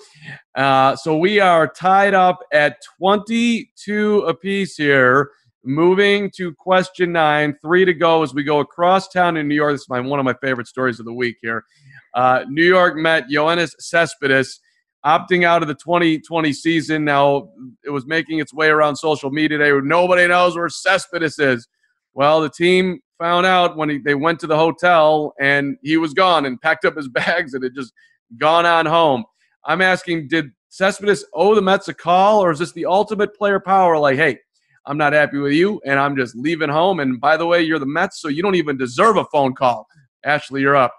Uh, 0.55 0.95
so 0.95 1.17
we 1.17 1.39
are 1.39 1.67
tied 1.67 2.13
up 2.13 2.39
at 2.51 2.77
22 2.99 4.21
apiece 4.21 4.75
here. 4.75 5.31
Moving 5.63 6.31
to 6.37 6.53
question 6.53 7.11
nine, 7.11 7.55
three 7.61 7.83
to 7.83 7.93
go 7.93 8.23
as 8.23 8.33
we 8.33 8.43
go 8.43 8.59
across 8.59 9.09
town 9.09 9.35
in 9.35 9.49
New 9.49 9.55
York. 9.55 9.73
This 9.73 9.81
is 9.81 9.89
my, 9.89 9.99
one 9.99 10.17
of 10.17 10.23
my 10.23 10.35
favorite 10.41 10.67
stories 10.67 10.99
of 10.99 11.05
the 11.05 11.13
week 11.13 11.37
here. 11.41 11.65
Uh, 12.13 12.45
New 12.47 12.63
York 12.63 12.95
met 12.95 13.27
Yoenis 13.29 13.75
Cespedes 13.79 14.61
opting 15.07 15.45
out 15.45 15.61
of 15.61 15.69
the 15.69 15.75
2020 15.75 16.51
season. 16.51 17.05
Now, 17.05 17.49
it 17.85 17.89
was 17.89 18.05
making 18.05 18.39
its 18.39 18.53
way 18.53 18.67
around 18.67 18.97
social 18.97 19.31
media 19.31 19.57
today. 19.57 19.79
Nobody 19.81 20.27
knows 20.27 20.57
where 20.57 20.67
Cespedes 20.67 21.39
is. 21.39 21.65
Well, 22.13 22.41
the 22.41 22.49
team 22.49 22.99
found 23.17 23.45
out 23.45 23.77
when 23.77 23.89
he, 23.89 23.97
they 23.99 24.15
went 24.15 24.39
to 24.41 24.47
the 24.47 24.57
hotel 24.57 25.33
and 25.39 25.77
he 25.81 25.95
was 25.95 26.13
gone 26.13 26.45
and 26.45 26.59
packed 26.59 26.83
up 26.83 26.97
his 26.97 27.07
bags 27.07 27.53
and 27.53 27.63
had 27.63 27.73
just 27.73 27.93
gone 28.37 28.65
on 28.65 28.85
home. 28.85 29.23
I'm 29.65 29.81
asking, 29.81 30.27
did 30.27 30.51
Cespedes 30.69 31.25
owe 31.33 31.55
the 31.55 31.61
Mets 31.61 31.87
a 31.87 31.93
call 31.93 32.43
or 32.43 32.51
is 32.51 32.59
this 32.59 32.73
the 32.73 32.85
ultimate 32.85 33.33
player 33.35 33.61
power? 33.61 33.97
Like, 33.97 34.17
hey, 34.17 34.37
I'm 34.85 34.97
not 34.97 35.13
happy 35.13 35.37
with 35.37 35.53
you 35.53 35.81
and 35.85 35.99
I'm 35.99 36.17
just 36.17 36.35
leaving 36.35 36.69
home. 36.69 36.99
And 36.99 37.19
by 37.19 37.37
the 37.37 37.45
way, 37.45 37.61
you're 37.61 37.79
the 37.79 37.85
Mets, 37.85 38.21
so 38.21 38.27
you 38.27 38.43
don't 38.43 38.55
even 38.55 38.77
deserve 38.77 39.15
a 39.15 39.25
phone 39.25 39.53
call. 39.53 39.87
Ashley, 40.25 40.61
you're 40.61 40.75
up. 40.75 40.93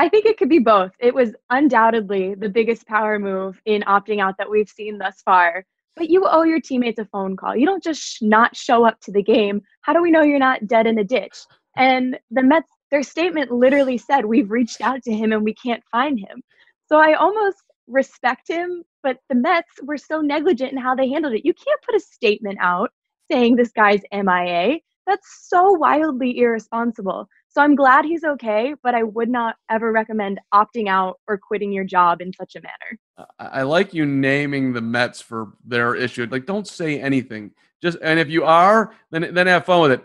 I 0.00 0.08
think 0.08 0.24
it 0.24 0.38
could 0.38 0.48
be 0.48 0.60
both. 0.60 0.92
It 0.98 1.14
was 1.14 1.34
undoubtedly 1.50 2.34
the 2.34 2.48
biggest 2.48 2.86
power 2.86 3.18
move 3.18 3.60
in 3.66 3.82
opting 3.82 4.18
out 4.18 4.38
that 4.38 4.50
we've 4.50 4.66
seen 4.66 4.96
thus 4.96 5.20
far. 5.20 5.66
But 5.94 6.08
you 6.08 6.24
owe 6.26 6.42
your 6.42 6.58
teammates 6.58 6.98
a 6.98 7.04
phone 7.04 7.36
call. 7.36 7.54
You 7.54 7.66
don't 7.66 7.84
just 7.84 8.00
sh- 8.00 8.22
not 8.22 8.56
show 8.56 8.86
up 8.86 8.98
to 9.02 9.12
the 9.12 9.22
game. 9.22 9.60
How 9.82 9.92
do 9.92 10.00
we 10.00 10.10
know 10.10 10.22
you're 10.22 10.38
not 10.38 10.66
dead 10.66 10.86
in 10.86 10.98
a 10.98 11.04
ditch? 11.04 11.36
And 11.76 12.18
the 12.30 12.42
Mets, 12.42 12.70
their 12.90 13.02
statement 13.02 13.50
literally 13.50 13.98
said, 13.98 14.24
We've 14.24 14.50
reached 14.50 14.80
out 14.80 15.02
to 15.02 15.12
him 15.12 15.32
and 15.32 15.44
we 15.44 15.52
can't 15.52 15.84
find 15.92 16.18
him. 16.18 16.42
So 16.86 16.96
I 16.96 17.12
almost 17.12 17.58
respect 17.86 18.48
him, 18.48 18.82
but 19.02 19.18
the 19.28 19.34
Mets 19.34 19.82
were 19.82 19.98
so 19.98 20.22
negligent 20.22 20.72
in 20.72 20.78
how 20.78 20.94
they 20.94 21.10
handled 21.10 21.34
it. 21.34 21.44
You 21.44 21.52
can't 21.52 21.82
put 21.84 21.94
a 21.94 22.00
statement 22.00 22.56
out 22.62 22.90
saying 23.30 23.56
this 23.56 23.72
guy's 23.72 24.00
MIA. 24.10 24.78
That's 25.06 25.48
so 25.50 25.72
wildly 25.72 26.38
irresponsible. 26.38 27.28
So 27.52 27.60
I'm 27.60 27.74
glad 27.74 28.04
he's 28.04 28.22
okay, 28.22 28.74
but 28.80 28.94
I 28.94 29.02
would 29.02 29.28
not 29.28 29.56
ever 29.68 29.90
recommend 29.90 30.40
opting 30.54 30.88
out 30.88 31.18
or 31.26 31.36
quitting 31.36 31.72
your 31.72 31.82
job 31.82 32.20
in 32.20 32.32
such 32.32 32.54
a 32.54 32.60
manner. 32.60 33.28
I 33.40 33.62
like 33.62 33.92
you 33.92 34.06
naming 34.06 34.72
the 34.72 34.80
Mets 34.80 35.20
for 35.20 35.52
their 35.66 35.96
issue. 35.96 36.28
Like, 36.30 36.46
don't 36.46 36.68
say 36.68 37.00
anything. 37.00 37.50
Just 37.82 37.98
and 38.02 38.20
if 38.20 38.28
you 38.28 38.44
are, 38.44 38.94
then 39.10 39.34
then 39.34 39.48
have 39.48 39.66
fun 39.66 39.80
with 39.80 39.92
it. 39.92 40.04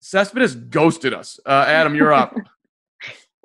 Cespedes 0.00 0.54
ghosted 0.54 1.12
us. 1.12 1.38
Uh, 1.44 1.64
Adam, 1.66 1.94
you're 1.94 2.12
up. 2.12 2.34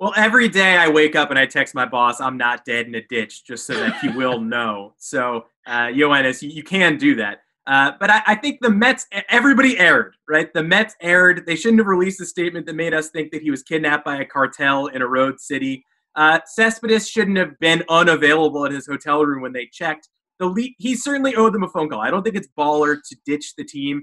Well, 0.02 0.12
every 0.16 0.48
day 0.48 0.76
I 0.76 0.88
wake 0.88 1.14
up 1.14 1.30
and 1.30 1.38
I 1.38 1.46
text 1.46 1.76
my 1.76 1.86
boss, 1.86 2.20
I'm 2.20 2.36
not 2.36 2.64
dead 2.64 2.88
in 2.88 2.94
a 2.96 3.02
ditch, 3.02 3.44
just 3.44 3.64
so 3.64 3.74
that 3.74 4.00
he 4.00 4.08
will 4.08 4.40
know. 4.54 4.94
So, 4.98 5.44
uh, 5.64 5.86
Yoenis, 5.86 6.42
you, 6.42 6.48
you 6.48 6.64
can 6.64 6.96
do 6.96 7.14
that. 7.14 7.42
Uh, 7.66 7.92
but 8.00 8.10
I, 8.10 8.22
I, 8.26 8.34
think 8.34 8.60
the 8.60 8.70
Mets, 8.70 9.06
everybody 9.28 9.78
erred, 9.78 10.16
right? 10.28 10.52
The 10.52 10.64
Mets 10.64 10.96
erred. 11.00 11.44
They 11.46 11.54
shouldn't 11.54 11.78
have 11.78 11.86
released 11.86 12.20
a 12.20 12.26
statement 12.26 12.66
that 12.66 12.74
made 12.74 12.92
us 12.92 13.10
think 13.10 13.30
that 13.30 13.42
he 13.42 13.52
was 13.52 13.62
kidnapped 13.62 14.04
by 14.04 14.16
a 14.16 14.24
cartel 14.24 14.88
in 14.88 15.00
a 15.00 15.06
road 15.06 15.38
city. 15.38 15.84
Uh, 16.16 16.40
Cespedes 16.44 17.08
shouldn't 17.08 17.38
have 17.38 17.56
been 17.60 17.84
unavailable 17.88 18.66
at 18.66 18.72
his 18.72 18.86
hotel 18.86 19.24
room 19.24 19.42
when 19.42 19.52
they 19.52 19.68
checked. 19.72 20.08
The 20.40 20.46
lead, 20.46 20.74
he 20.78 20.96
certainly 20.96 21.36
owed 21.36 21.54
them 21.54 21.62
a 21.62 21.68
phone 21.68 21.88
call. 21.88 22.00
I 22.00 22.10
don't 22.10 22.24
think 22.24 22.34
it's 22.34 22.48
baller 22.58 22.96
to 22.96 23.16
ditch 23.24 23.54
the 23.56 23.64
team. 23.64 24.02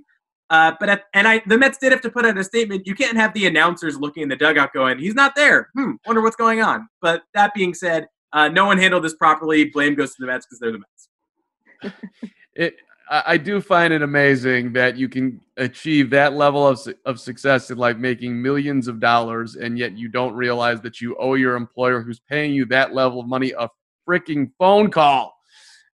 Uh, 0.49 0.71
but 0.79 0.89
at, 0.89 1.03
and 1.13 1.27
I, 1.27 1.43
the 1.45 1.57
Mets 1.57 1.77
did 1.77 1.91
have 1.91 2.01
to 2.01 2.09
put 2.09 2.25
out 2.25 2.37
a 2.37 2.43
statement. 2.43 2.87
You 2.87 2.95
can't 2.95 3.17
have 3.17 3.33
the 3.33 3.45
announcers 3.45 3.99
looking 3.99 4.23
in 4.23 4.29
the 4.29 4.35
dugout 4.35 4.73
going, 4.73 4.97
"He's 4.97 5.13
not 5.13 5.35
there." 5.35 5.69
Hmm, 5.75 5.91
wonder 6.07 6.21
what's 6.21 6.35
going 6.35 6.61
on. 6.61 6.87
But 7.01 7.23
that 7.35 7.53
being 7.53 7.75
said, 7.75 8.07
uh, 8.33 8.47
no 8.47 8.65
one 8.65 8.79
handled 8.79 9.03
this 9.03 9.13
properly. 9.13 9.65
Blame 9.65 9.93
goes 9.93 10.09
to 10.11 10.15
the 10.21 10.27
Mets 10.27 10.47
because 10.47 10.59
they're 10.59 10.71
the 10.71 10.79
Mets. 10.79 11.93
it, 12.55 12.75
I 13.11 13.37
do 13.37 13.59
find 13.59 13.91
it 13.91 14.03
amazing 14.03 14.73
that 14.73 14.95
you 14.95 15.09
can 15.09 15.41
achieve 15.57 16.11
that 16.11 16.33
level 16.33 16.67
of, 16.67 16.79
of 17.05 17.19
success 17.19 17.71
in 17.71 17.77
like 17.79 17.97
making 17.97 18.39
millions 18.39 18.87
of 18.87 18.99
dollars, 18.99 19.55
and 19.55 19.79
yet 19.79 19.97
you 19.97 20.09
don't 20.09 20.35
realize 20.35 20.79
that 20.81 21.01
you 21.01 21.15
owe 21.17 21.33
your 21.33 21.55
employer 21.55 22.03
who's 22.03 22.19
paying 22.19 22.53
you 22.53 22.65
that 22.65 22.93
level 22.93 23.19
of 23.19 23.27
money 23.27 23.51
a 23.57 23.67
freaking 24.07 24.51
phone 24.59 24.91
call. 24.91 25.33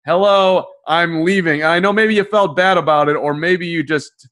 Hello, 0.08 0.66
I'm 0.88 1.24
leaving. 1.24 1.64
I 1.64 1.80
know 1.80 1.94
maybe 1.94 2.16
you 2.16 2.24
felt 2.24 2.56
bad 2.56 2.78
about 2.78 3.10
it, 3.10 3.16
or 3.16 3.36
maybe 3.36 3.68
you 3.68 3.84
just 3.84 4.28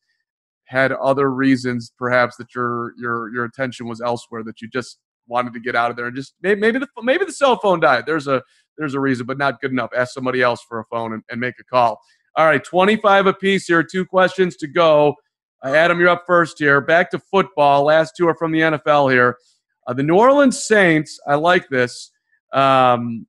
had 0.66 0.92
other 0.92 1.32
reasons, 1.32 1.94
perhaps 2.00 2.36
that 2.38 2.56
your 2.56 2.94
your 2.98 3.32
your 3.32 3.46
attention 3.46 3.88
was 3.88 4.02
elsewhere, 4.02 4.44
that 4.44 4.60
you 4.60 4.68
just 4.70 4.98
wanted 5.28 5.54
to 5.54 5.60
get 5.60 5.76
out 5.76 5.92
of 5.92 5.98
there, 5.98 6.08
and 6.08 6.16
just 6.16 6.34
maybe 6.42 6.60
maybe 6.60 6.80
the 6.80 6.88
maybe 7.04 7.26
the 7.26 7.32
cell 7.32 7.58
phone 7.58 7.80
died. 7.80 8.06
There's 8.08 8.28
a 8.28 8.42
there's 8.76 8.96
a 8.96 9.00
reason, 9.00 9.28
but 9.28 9.38
not 9.38 9.62
good 9.62 9.72
enough. 9.72 9.92
Ask 9.96 10.14
somebody 10.14 10.42
else 10.42 10.64
for 10.68 10.80
a 10.80 10.86
phone 10.86 11.14
and, 11.14 11.22
and 11.30 11.40
make 11.40 11.56
a 11.60 11.64
call. 11.64 12.02
All 12.36 12.46
right, 12.46 12.64
25 12.64 13.28
apiece 13.28 13.68
here. 13.68 13.84
Two 13.84 14.06
questions 14.06 14.56
to 14.58 14.68
go. 14.68 15.16
Uh, 15.64 15.74
Adam, 15.74 16.00
you're 16.00 16.10
up 16.10 16.24
first 16.26 16.58
here. 16.60 16.80
Back 16.82 17.12
to 17.12 17.20
football. 17.20 17.84
Last 17.84 18.14
two 18.16 18.28
are 18.28 18.36
from 18.36 18.52
the 18.52 18.60
NFL 18.60 19.12
here. 19.12 19.38
Uh, 19.86 19.94
the 19.94 20.04
New 20.04 20.16
Orleans 20.16 20.64
Saints, 20.64 21.20
I 21.28 21.36
like 21.36 21.68
this. 21.70 22.12
Um, 22.54 23.28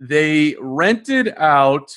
they 0.00 0.56
rented 0.60 1.34
out 1.36 1.94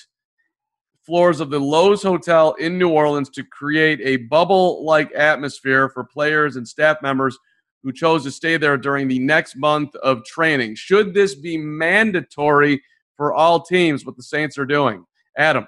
floors 1.06 1.40
of 1.40 1.50
the 1.52 1.60
Loews 1.60 2.04
Hotel 2.04 2.54
in 2.54 2.78
New 2.78 2.90
Orleans 2.90 3.30
to 3.30 3.44
create 3.44 4.02
a 4.02 4.18
bubble 4.18 4.84
like 4.84 5.12
atmosphere 5.14 5.90
for 5.90 6.04
players 6.04 6.56
and 6.56 6.68
staff 6.68 7.02
members 7.02 7.38
who 7.84 7.94
chose 7.94 8.24
to 8.24 8.32
stay 8.32 8.58
there 8.58 8.78
during 8.78 9.08
the 9.08 9.20
next 9.20 9.56
month 9.56 9.96
of 9.98 10.26
training. 10.26 10.76
Should 10.76 11.14
this 11.14 11.36
be 11.36 11.58
mandatory 11.58 12.82
for 13.16 13.34
all 13.34 13.62
teams, 13.62 14.06
what 14.06 14.18
the 14.18 14.24
Saints 14.24 14.58
are 14.58 14.66
doing? 14.66 15.06
Adam. 15.38 15.68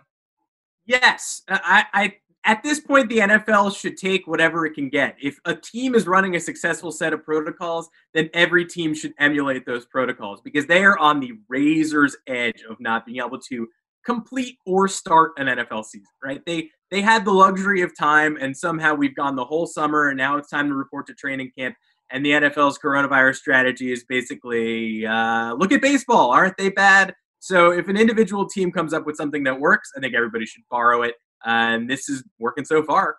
Yes, 0.87 1.43
I, 1.49 1.85
I 1.93 2.13
at 2.45 2.63
this 2.63 2.79
point 2.79 3.09
the 3.09 3.17
NFL 3.17 3.77
should 3.77 3.97
take 3.97 4.25
whatever 4.25 4.65
it 4.65 4.73
can 4.73 4.89
get. 4.89 5.17
If 5.21 5.37
a 5.45 5.53
team 5.53 5.93
is 5.93 6.07
running 6.07 6.35
a 6.35 6.39
successful 6.39 6.91
set 6.91 7.11
of 7.13 7.23
protocols, 7.23 7.89
then 8.13 8.29
every 8.33 8.65
team 8.65 8.95
should 8.95 9.13
emulate 9.19 9.65
those 9.65 9.85
protocols 9.85 10.39
because 10.41 10.65
they 10.65 10.83
are 10.83 10.97
on 10.97 11.19
the 11.19 11.33
razor's 11.49 12.15
edge 12.25 12.63
of 12.69 12.79
not 12.79 13.05
being 13.05 13.23
able 13.23 13.39
to 13.49 13.67
complete 14.05 14.57
or 14.65 14.87
start 14.87 15.33
an 15.37 15.47
NFL 15.47 15.83
season, 15.83 16.07
right? 16.23 16.41
They 16.45 16.69
they 16.89 17.01
had 17.01 17.25
the 17.25 17.33
luxury 17.33 17.81
of 17.81 17.95
time 17.97 18.37
and 18.39 18.55
somehow 18.55 18.95
we've 18.95 19.15
gone 19.15 19.35
the 19.35 19.43
whole 19.43 19.67
summer 19.67 20.07
and 20.07 20.17
now 20.17 20.37
it's 20.37 20.49
time 20.49 20.69
to 20.69 20.73
report 20.73 21.05
to 21.07 21.13
training 21.13 21.51
camp 21.57 21.75
and 22.11 22.25
the 22.25 22.31
NFL's 22.31 22.79
coronavirus 22.79 23.35
strategy 23.35 23.91
is 23.91 24.05
basically 24.05 25.05
uh, 25.05 25.53
look 25.55 25.73
at 25.73 25.81
baseball, 25.81 26.31
aren't 26.31 26.55
they 26.57 26.69
bad? 26.69 27.13
So 27.39 27.71
if 27.71 27.87
an 27.87 27.97
individual 27.97 28.47
team 28.47 28.71
comes 28.71 28.93
up 28.93 29.05
with 29.05 29.15
something 29.15 29.43
that 29.43 29.59
works, 29.59 29.91
I 29.95 29.99
think 29.99 30.15
everybody 30.15 30.45
should 30.45 30.63
borrow 30.69 31.03
it. 31.03 31.15
And 31.45 31.89
this 31.89 32.09
is 32.09 32.23
working 32.39 32.65
so 32.65 32.83
far. 32.83 33.17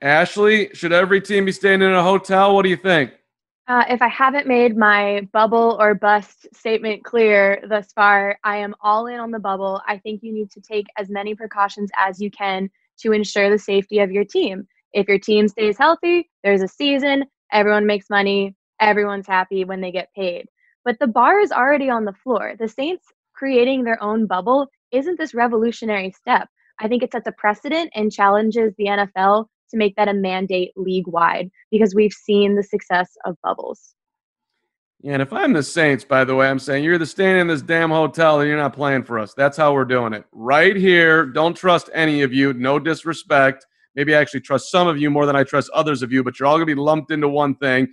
Ashley, 0.00 0.70
should 0.74 0.92
every 0.92 1.20
team 1.20 1.44
be 1.44 1.52
staying 1.52 1.82
in 1.82 1.92
a 1.92 2.02
hotel? 2.02 2.54
What 2.54 2.62
do 2.62 2.68
you 2.68 2.76
think? 2.76 3.12
Uh, 3.66 3.84
if 3.90 4.00
I 4.00 4.08
haven't 4.08 4.46
made 4.46 4.78
my 4.78 5.28
bubble 5.32 5.76
or 5.78 5.94
bust 5.94 6.46
statement 6.54 7.04
clear 7.04 7.62
thus 7.68 7.92
far, 7.92 8.38
I 8.42 8.56
am 8.56 8.74
all 8.80 9.08
in 9.08 9.20
on 9.20 9.30
the 9.30 9.38
bubble. 9.38 9.82
I 9.86 9.98
think 9.98 10.22
you 10.22 10.32
need 10.32 10.50
to 10.52 10.60
take 10.60 10.86
as 10.96 11.10
many 11.10 11.34
precautions 11.34 11.90
as 11.98 12.18
you 12.18 12.30
can 12.30 12.70
to 13.00 13.12
ensure 13.12 13.50
the 13.50 13.58
safety 13.58 13.98
of 13.98 14.10
your 14.10 14.24
team. 14.24 14.66
If 14.94 15.06
your 15.06 15.18
team 15.18 15.48
stays 15.48 15.76
healthy, 15.76 16.30
there's 16.42 16.62
a 16.62 16.68
season, 16.68 17.26
everyone 17.52 17.84
makes 17.84 18.08
money, 18.08 18.54
everyone's 18.80 19.26
happy 19.26 19.64
when 19.64 19.82
they 19.82 19.92
get 19.92 20.08
paid. 20.14 20.46
But 20.88 21.00
the 21.00 21.06
bar 21.06 21.38
is 21.38 21.52
already 21.52 21.90
on 21.90 22.06
the 22.06 22.14
floor. 22.14 22.54
The 22.58 22.66
Saints 22.66 23.04
creating 23.34 23.84
their 23.84 24.02
own 24.02 24.26
bubble 24.26 24.68
isn't 24.90 25.18
this 25.18 25.34
revolutionary 25.34 26.12
step? 26.12 26.48
I 26.80 26.88
think 26.88 27.02
it 27.02 27.12
sets 27.12 27.26
a 27.26 27.32
precedent 27.32 27.90
and 27.94 28.10
challenges 28.10 28.72
the 28.78 28.86
NFL 28.86 29.48
to 29.70 29.76
make 29.76 29.96
that 29.96 30.08
a 30.08 30.14
mandate 30.14 30.72
league 30.76 31.06
wide 31.06 31.50
because 31.70 31.94
we've 31.94 32.14
seen 32.14 32.54
the 32.54 32.62
success 32.62 33.10
of 33.26 33.36
bubbles. 33.42 33.96
Yeah, 35.02 35.12
and 35.12 35.20
if 35.20 35.30
I'm 35.30 35.52
the 35.52 35.62
Saints, 35.62 36.06
by 36.06 36.24
the 36.24 36.34
way, 36.34 36.48
I'm 36.48 36.58
saying 36.58 36.84
you're 36.84 36.96
the 36.96 37.04
staying 37.04 37.36
in 37.36 37.48
this 37.48 37.60
damn 37.60 37.90
hotel 37.90 38.40
and 38.40 38.48
you're 38.48 38.56
not 38.56 38.72
playing 38.72 39.02
for 39.02 39.18
us. 39.18 39.34
That's 39.34 39.58
how 39.58 39.74
we're 39.74 39.84
doing 39.84 40.14
it. 40.14 40.24
Right 40.32 40.74
here. 40.74 41.26
Don't 41.26 41.54
trust 41.54 41.90
any 41.92 42.22
of 42.22 42.32
you. 42.32 42.54
No 42.54 42.78
disrespect. 42.78 43.66
Maybe 43.94 44.16
I 44.16 44.22
actually 44.22 44.40
trust 44.40 44.70
some 44.70 44.88
of 44.88 44.96
you 44.96 45.10
more 45.10 45.26
than 45.26 45.36
I 45.36 45.44
trust 45.44 45.68
others 45.74 46.00
of 46.00 46.12
you, 46.12 46.24
but 46.24 46.40
you're 46.40 46.46
all 46.46 46.58
to 46.58 46.64
be 46.64 46.74
lumped 46.74 47.10
into 47.10 47.28
one 47.28 47.56
thing. 47.56 47.88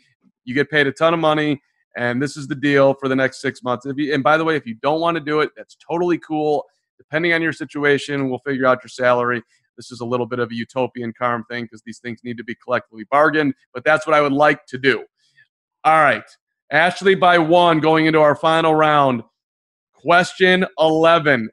You 0.45 0.55
get 0.55 0.71
paid 0.71 0.87
a 0.87 0.93
ton 0.93 1.13
of 1.13 1.19
money, 1.19 1.61
and 1.95 2.21
this 2.21 2.37
is 2.37 2.47
the 2.47 2.55
deal 2.55 2.93
for 2.93 3.07
the 3.07 3.15
next 3.15 3.41
six 3.41 3.63
months. 3.63 3.85
You, 3.85 4.13
and 4.13 4.23
by 4.23 4.37
the 4.37 4.43
way, 4.43 4.55
if 4.55 4.65
you 4.65 4.75
don't 4.75 4.99
want 4.99 5.15
to 5.15 5.21
do 5.23 5.39
it, 5.39 5.51
that's 5.55 5.75
totally 5.75 6.17
cool. 6.17 6.65
Depending 6.97 7.33
on 7.33 7.41
your 7.41 7.53
situation, 7.53 8.29
we'll 8.29 8.39
figure 8.39 8.65
out 8.65 8.83
your 8.83 8.89
salary. 8.89 9.41
This 9.77 9.91
is 9.91 9.99
a 9.99 10.05
little 10.05 10.25
bit 10.25 10.39
of 10.39 10.51
a 10.51 10.55
utopian 10.55 11.13
Carm 11.13 11.45
thing 11.49 11.65
because 11.65 11.81
these 11.85 11.99
things 11.99 12.21
need 12.23 12.37
to 12.37 12.43
be 12.43 12.55
collectively 12.55 13.05
bargained, 13.11 13.53
but 13.73 13.83
that's 13.83 14.07
what 14.07 14.13
I 14.13 14.21
would 14.21 14.33
like 14.33 14.65
to 14.67 14.77
do. 14.77 15.03
All 15.83 16.01
right. 16.01 16.23
Ashley 16.71 17.15
by 17.15 17.37
one 17.37 17.79
going 17.79 18.05
into 18.05 18.19
our 18.19 18.35
final 18.35 18.73
round. 18.73 19.23
Question 19.93 20.65
11. 20.79 21.49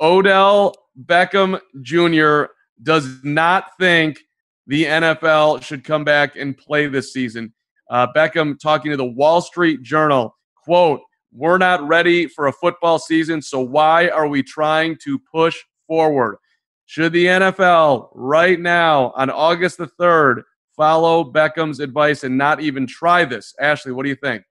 Odell 0.00 0.74
Beckham 1.04 1.60
Jr. 1.82 2.52
does 2.82 3.22
not 3.22 3.76
think 3.78 4.18
the 4.66 4.84
NFL 4.84 5.62
should 5.62 5.84
come 5.84 6.04
back 6.04 6.36
and 6.36 6.56
play 6.56 6.86
this 6.86 7.12
season. 7.12 7.52
Uh, 7.90 8.06
Beckham 8.14 8.58
talking 8.58 8.90
to 8.90 8.96
the 8.96 9.04
Wall 9.04 9.40
Street 9.40 9.82
Journal, 9.82 10.36
quote, 10.64 11.00
we're 11.32 11.58
not 11.58 11.86
ready 11.86 12.26
for 12.26 12.46
a 12.46 12.52
football 12.52 12.98
season, 12.98 13.42
so 13.42 13.60
why 13.60 14.08
are 14.08 14.26
we 14.26 14.42
trying 14.42 14.96
to 15.04 15.18
push 15.32 15.56
forward? 15.86 16.38
Should 16.86 17.12
the 17.12 17.26
NFL 17.26 18.08
right 18.14 18.58
now 18.58 19.12
on 19.16 19.28
August 19.28 19.78
the 19.78 19.88
3rd 20.00 20.42
follow 20.76 21.24
Beckham's 21.24 21.80
advice 21.80 22.24
and 22.24 22.38
not 22.38 22.60
even 22.60 22.86
try 22.86 23.24
this? 23.24 23.54
Ashley, 23.60 23.92
what 23.92 24.04
do 24.04 24.08
you 24.08 24.16
think? 24.16 24.44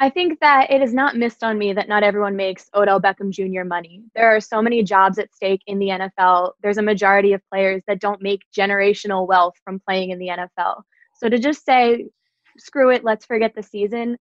I 0.00 0.10
think 0.10 0.40
that 0.40 0.70
it 0.70 0.82
is 0.82 0.92
not 0.92 1.16
missed 1.16 1.42
on 1.42 1.56
me 1.56 1.72
that 1.72 1.88
not 1.88 2.02
everyone 2.02 2.36
makes 2.36 2.68
Odell 2.74 3.00
Beckham 3.00 3.30
Jr. 3.30 3.64
money. 3.64 4.02
There 4.14 4.34
are 4.34 4.40
so 4.40 4.60
many 4.60 4.82
jobs 4.82 5.18
at 5.18 5.34
stake 5.34 5.62
in 5.66 5.78
the 5.78 5.88
NFL. 5.88 6.52
There's 6.62 6.78
a 6.78 6.82
majority 6.82 7.32
of 7.32 7.40
players 7.50 7.82
that 7.86 8.00
don't 8.00 8.20
make 8.20 8.42
generational 8.56 9.26
wealth 9.26 9.54
from 9.64 9.80
playing 9.80 10.10
in 10.10 10.18
the 10.18 10.28
NFL. 10.28 10.82
So 11.14 11.28
to 11.28 11.38
just 11.38 11.64
say, 11.64 12.06
screw 12.58 12.90
it, 12.90 13.04
let's 13.04 13.26
forget 13.26 13.54
the 13.54 13.62
season, 13.62 14.16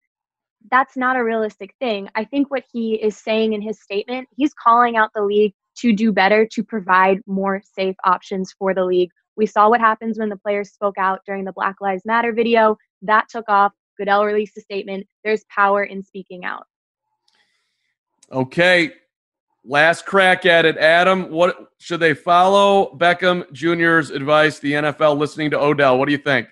that's 0.72 0.96
not 0.96 1.16
a 1.16 1.24
realistic 1.24 1.74
thing. 1.80 2.10
I 2.16 2.24
think 2.24 2.50
what 2.50 2.64
he 2.72 2.96
is 2.96 3.18
saying 3.18 3.54
in 3.54 3.62
his 3.62 3.82
statement, 3.82 4.28
he's 4.36 4.54
calling 4.54 4.96
out 4.96 5.12
the 5.14 5.24
league 5.24 5.54
to 5.78 5.94
do 5.94 6.12
better, 6.12 6.48
to 6.48 6.64
provide 6.64 7.20
more 7.26 7.62
safe 7.76 7.96
options 8.06 8.54
for 8.58 8.74
the 8.74 8.86
league. 8.86 9.10
We 9.36 9.46
saw 9.46 9.70
what 9.70 9.82
happens 9.82 10.20
when 10.20 10.30
the 10.30 10.38
players 10.38 10.72
spoke 10.72 10.98
out 10.98 11.22
during 11.26 11.44
the 11.44 11.52
Black 11.52 11.78
Lives 11.82 12.06
Matter 12.06 12.32
video. 12.32 12.78
That 13.02 13.28
took 13.30 13.46
off. 13.48 13.74
Goodell 13.98 14.26
released 14.26 14.58
a 14.58 14.62
statement. 14.62 15.08
There's 15.24 15.44
power 15.46 15.84
in 15.84 16.04
speaking 16.04 16.46
out. 16.46 16.66
Okay. 18.32 18.94
Last 19.66 20.06
crack 20.06 20.46
at 20.46 20.66
it. 20.66 20.78
Adam, 20.78 21.30
what 21.30 21.70
should 21.80 22.00
they 22.00 22.14
follow 22.14 22.96
Beckham 22.98 23.50
Jr.'s 23.52 24.10
advice, 24.10 24.60
the 24.60 24.74
NFL 24.74 25.18
listening 25.18 25.52
to 25.52 25.60
Odell? 25.60 25.98
What 25.98 26.06
do 26.06 26.12
you 26.12 26.18
think? 26.18 26.48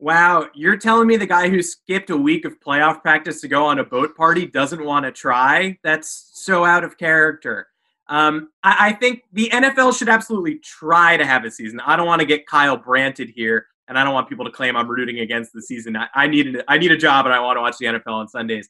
Wow, 0.00 0.48
you're 0.54 0.78
telling 0.78 1.06
me 1.06 1.16
the 1.16 1.26
guy 1.26 1.48
who 1.50 1.62
skipped 1.62 2.10
a 2.10 2.16
week 2.16 2.46
of 2.46 2.58
playoff 2.58 3.02
practice 3.02 3.40
to 3.42 3.48
go 3.48 3.66
on 3.66 3.78
a 3.78 3.84
boat 3.84 4.16
party 4.16 4.46
doesn't 4.46 4.82
want 4.82 5.04
to 5.04 5.12
try? 5.12 5.78
That's 5.84 6.30
so 6.32 6.64
out 6.64 6.84
of 6.84 6.96
character. 6.96 7.68
Um, 8.08 8.48
I, 8.64 8.88
I, 8.88 8.92
think 8.94 9.22
the 9.32 9.50
NFL 9.52 9.96
should 9.96 10.08
absolutely 10.08 10.58
try 10.58 11.16
to 11.16 11.24
have 11.24 11.44
a 11.44 11.50
season. 11.50 11.78
I 11.80 11.94
don't 11.94 12.06
want 12.06 12.20
to 12.20 12.26
get 12.26 12.46
Kyle 12.46 12.76
Branted 12.76 13.28
here 13.28 13.66
and 13.90 13.98
I 13.98 14.04
don't 14.04 14.14
want 14.14 14.28
people 14.28 14.44
to 14.44 14.50
claim 14.52 14.76
I'm 14.76 14.88
rooting 14.88 15.18
against 15.18 15.52
the 15.52 15.60
season. 15.60 15.96
I, 15.96 16.06
I 16.14 16.26
need 16.28 16.62
I 16.68 16.78
need 16.78 16.92
a 16.92 16.96
job, 16.96 17.26
and 17.26 17.34
I 17.34 17.40
want 17.40 17.56
to 17.56 17.60
watch 17.60 17.76
the 17.78 17.86
NFL 17.86 18.12
on 18.12 18.28
Sundays. 18.28 18.68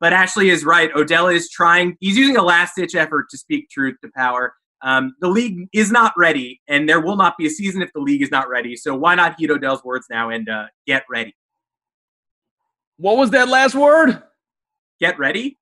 But 0.00 0.12
Ashley 0.12 0.50
is 0.50 0.64
right. 0.64 0.90
Odell 0.94 1.28
is 1.28 1.48
trying. 1.48 1.96
He's 2.00 2.18
using 2.18 2.36
a 2.36 2.42
last 2.42 2.74
ditch 2.76 2.94
effort 2.96 3.30
to 3.30 3.38
speak 3.38 3.70
truth 3.70 3.96
to 4.02 4.10
power. 4.14 4.52
Um, 4.82 5.16
the 5.20 5.28
league 5.28 5.68
is 5.72 5.90
not 5.90 6.12
ready, 6.16 6.60
and 6.68 6.88
there 6.88 7.00
will 7.00 7.16
not 7.16 7.36
be 7.38 7.46
a 7.46 7.50
season 7.50 7.82
if 7.82 7.92
the 7.92 8.00
league 8.00 8.22
is 8.22 8.30
not 8.30 8.48
ready. 8.48 8.76
So 8.76 8.94
why 8.94 9.14
not 9.14 9.36
heed 9.38 9.50
Odell's 9.50 9.82
words 9.84 10.06
now 10.10 10.30
and 10.30 10.48
uh, 10.48 10.66
get 10.86 11.04
ready? 11.10 11.34
What 12.98 13.16
was 13.16 13.30
that 13.30 13.48
last 13.48 13.74
word? 13.74 14.22
Get 15.00 15.18
ready. 15.18 15.58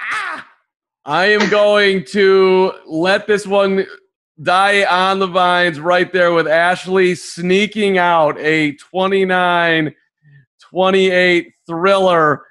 ah! 0.00 0.48
I 1.04 1.26
am 1.26 1.48
going 1.50 2.04
to 2.06 2.72
let 2.86 3.26
this 3.26 3.46
one 3.46 3.86
die 4.42 4.84
on 4.84 5.18
the 5.18 5.26
vines 5.26 5.80
right 5.80 6.12
there 6.12 6.32
with 6.32 6.46
Ashley 6.46 7.14
sneaking 7.14 7.98
out 7.98 8.38
a 8.38 8.72
29 8.76 9.94
28 10.60 11.52
thriller 11.66 12.42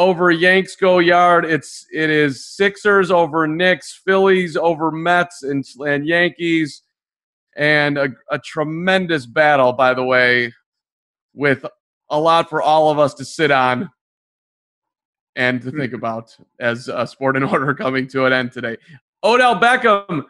over 0.00 0.30
Yanks 0.30 0.76
Go 0.76 0.98
Yard. 0.98 1.44
It's 1.44 1.86
it 1.92 2.08
is 2.08 2.46
Sixers 2.46 3.10
over 3.10 3.46
Knicks, 3.46 4.00
Phillies 4.02 4.56
over 4.56 4.90
Mets 4.90 5.42
and, 5.42 5.62
and 5.86 6.06
Yankees, 6.06 6.82
and 7.54 7.98
a, 7.98 8.08
a 8.30 8.38
tremendous 8.38 9.26
battle, 9.26 9.74
by 9.74 9.92
the 9.92 10.02
way, 10.02 10.54
with 11.34 11.66
a 12.08 12.18
lot 12.18 12.48
for 12.48 12.62
all 12.62 12.90
of 12.90 12.98
us 12.98 13.12
to 13.14 13.26
sit 13.26 13.50
on 13.50 13.90
and 15.36 15.60
to 15.60 15.70
think 15.70 15.92
about 15.92 16.34
as 16.58 16.88
a 16.88 17.06
sport 17.06 17.36
in 17.36 17.42
order 17.44 17.74
coming 17.74 18.08
to 18.08 18.24
an 18.24 18.32
end 18.32 18.52
today. 18.52 18.78
Odell 19.22 19.60
Beckham 19.60 20.24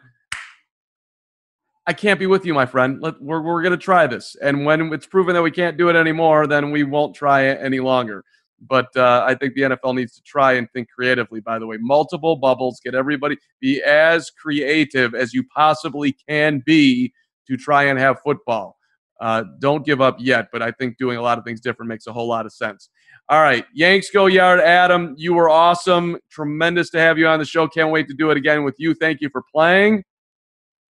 I 1.87 1.93
can't 1.93 2.19
be 2.19 2.27
with 2.27 2.45
you, 2.45 2.53
my 2.53 2.65
friend. 2.65 3.01
Let, 3.01 3.21
we're 3.21 3.41
we're 3.41 3.63
going 3.63 3.71
to 3.71 3.77
try 3.77 4.05
this. 4.05 4.35
And 4.41 4.65
when 4.65 4.93
it's 4.93 5.07
proven 5.07 5.33
that 5.33 5.41
we 5.41 5.49
can't 5.49 5.77
do 5.77 5.89
it 5.89 5.95
anymore, 5.95 6.45
then 6.45 6.71
we 6.71 6.83
won't 6.83 7.15
try 7.15 7.43
it 7.43 7.59
any 7.61 7.79
longer. 7.79 8.23
But 8.67 8.95
uh, 8.95 9.25
I 9.27 9.35
think 9.35 9.55
the 9.55 9.61
NFL 9.61 9.95
needs 9.95 10.15
to 10.15 10.21
try 10.21 10.53
and 10.53 10.69
think 10.71 10.89
creatively, 10.89 11.39
by 11.39 11.57
the 11.57 11.65
way. 11.65 11.77
Multiple 11.79 12.35
bubbles, 12.35 12.79
get 12.83 12.93
everybody, 12.93 13.37
be 13.59 13.81
as 13.81 14.29
creative 14.29 15.15
as 15.15 15.33
you 15.33 15.43
possibly 15.55 16.15
can 16.29 16.61
be 16.65 17.11
to 17.47 17.57
try 17.57 17.83
and 17.83 17.97
have 17.97 18.19
football. 18.23 18.77
Uh, 19.19 19.43
don't 19.59 19.85
give 19.85 20.01
up 20.01 20.17
yet, 20.19 20.47
but 20.51 20.63
I 20.63 20.71
think 20.71 20.97
doing 20.97 21.17
a 21.17 21.21
lot 21.21 21.37
of 21.37 21.43
things 21.43 21.61
different 21.61 21.89
makes 21.89 22.07
a 22.07 22.13
whole 22.13 22.27
lot 22.27 22.45
of 22.45 22.53
sense. 22.53 22.89
All 23.29 23.41
right, 23.41 23.65
Yanks 23.73 24.09
go 24.09 24.25
yard, 24.25 24.59
Adam. 24.59 25.13
You 25.15 25.35
were 25.35 25.47
awesome. 25.47 26.17
Tremendous 26.31 26.89
to 26.91 26.99
have 26.99 27.19
you 27.19 27.27
on 27.27 27.37
the 27.37 27.45
show. 27.45 27.67
Can't 27.67 27.91
wait 27.91 28.07
to 28.07 28.15
do 28.15 28.31
it 28.31 28.37
again 28.37 28.63
with 28.63 28.75
you. 28.79 28.95
Thank 28.95 29.21
you 29.21 29.29
for 29.29 29.43
playing. 29.53 30.03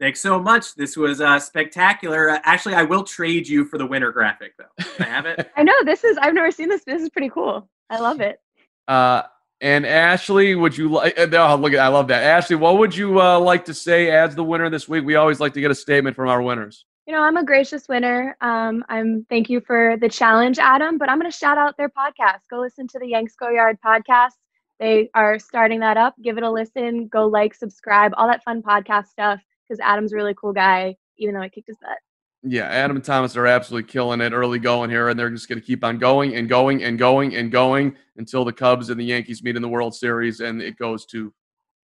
Thanks 0.02 0.20
so 0.20 0.40
much. 0.40 0.74
This 0.74 0.98
was 0.98 1.22
uh, 1.22 1.38
spectacular. 1.38 2.32
Uh, 2.32 2.40
actually, 2.44 2.74
I 2.74 2.82
will 2.82 3.04
trade 3.04 3.48
you 3.48 3.64
for 3.64 3.78
the 3.78 3.86
winner 3.86 4.12
graphic, 4.12 4.58
though. 4.58 4.84
Can 4.96 5.06
I 5.06 5.10
have 5.10 5.26
it? 5.28 5.52
I 5.56 5.62
know 5.62 5.76
this 5.86 6.04
is. 6.04 6.18
I've 6.20 6.34
never 6.34 6.50
seen 6.50 6.70
this. 6.70 6.84
This 6.84 7.04
is 7.04 7.10
pretty 7.10 7.30
cool. 7.30 7.70
I 7.88 8.00
love 8.00 8.20
it. 8.20 8.40
Uh, 8.88 9.22
and 9.62 9.86
Ashley, 9.86 10.56
would 10.56 10.76
you 10.76 10.90
like? 10.90 11.20
Uh, 11.20 11.28
oh, 11.34 11.56
look 11.56 11.74
at. 11.74 11.80
I 11.80 11.90
love 11.90 12.08
that. 12.08 12.24
Ashley, 12.24 12.56
what 12.56 12.80
would 12.80 12.98
you 12.98 13.22
uh, 13.22 13.40
like 13.40 13.64
to 13.66 13.76
say 13.76 14.10
as 14.10 14.34
the 14.34 14.44
winner 14.44 14.72
this 14.72 14.90
week? 14.90 15.06
We 15.06 15.18
always 15.18 15.40
like 15.40 15.54
to 15.54 15.62
get 15.62 15.70
a 15.70 15.76
statement 15.76 16.16
from 16.16 16.30
our 16.30 16.42
winners. 16.42 16.84
You 17.06 17.14
know, 17.14 17.22
I'm 17.22 17.38
a 17.38 17.46
gracious 17.46 17.88
winner. 17.88 18.36
Um, 18.42 18.84
I'm 18.90 19.28
thank 19.30 19.52
you 19.52 19.62
for 19.62 19.98
the 20.02 20.10
challenge, 20.10 20.58
Adam. 20.58 20.98
But 20.98 21.12
I'm 21.12 21.20
going 21.20 21.32
to 21.32 21.38
shout 21.38 21.60
out 21.60 21.78
their 21.78 21.90
podcast. 21.90 22.40
Go 22.50 22.60
listen 22.60 22.88
to 22.88 22.98
the 22.98 23.08
Yanks 23.08 23.36
Go 23.36 23.52
Yard 23.52 23.78
podcast. 23.86 24.34
They 24.80 25.12
are 25.14 25.38
starting 25.38 25.82
that 25.82 25.98
up. 25.98 26.16
Give 26.24 26.40
it 26.40 26.44
a 26.44 26.50
listen. 26.50 27.08
Go 27.08 27.28
like, 27.28 27.54
subscribe, 27.54 28.14
all 28.18 28.28
that 28.28 28.44
fun 28.44 28.64
podcast 28.64 29.06
stuff 29.06 29.40
because 29.72 29.80
Adam's 29.82 30.12
a 30.12 30.18
really 30.18 30.34
cool 30.34 30.52
guy, 30.52 30.98
even 31.18 31.34
though 31.34 31.42
I 31.42 31.48
kicked 31.48 31.68
his 31.68 31.78
butt. 31.82 31.98
Yeah, 32.44 32.66
Adam 32.66 32.98
and 32.98 33.06
Thomas 33.06 33.38
are 33.38 33.48
absolutely 33.48 33.90
killing 33.90 34.20
it 34.20 34.34
early 34.34 34.60
going 34.60 34.90
here, 34.90 35.10
and 35.10 35.18
they're 35.18 35.30
just 35.30 35.48
going 35.48 35.62
to 35.62 35.66
keep 35.66 35.84
on 35.84 35.98
going 35.98 36.36
and 36.36 36.50
going 36.50 36.84
and 36.84 36.98
going 36.98 37.36
and 37.36 37.52
going 37.52 37.96
until 38.18 38.44
the 38.44 38.52
Cubs 38.52 38.90
and 38.90 39.00
the 39.00 39.06
Yankees 39.06 39.44
meet 39.44 39.56
in 39.56 39.62
the 39.62 39.70
World 39.70 39.96
Series, 39.96 40.42
and 40.42 40.62
it 40.62 40.78
goes 40.78 41.06
to 41.08 41.32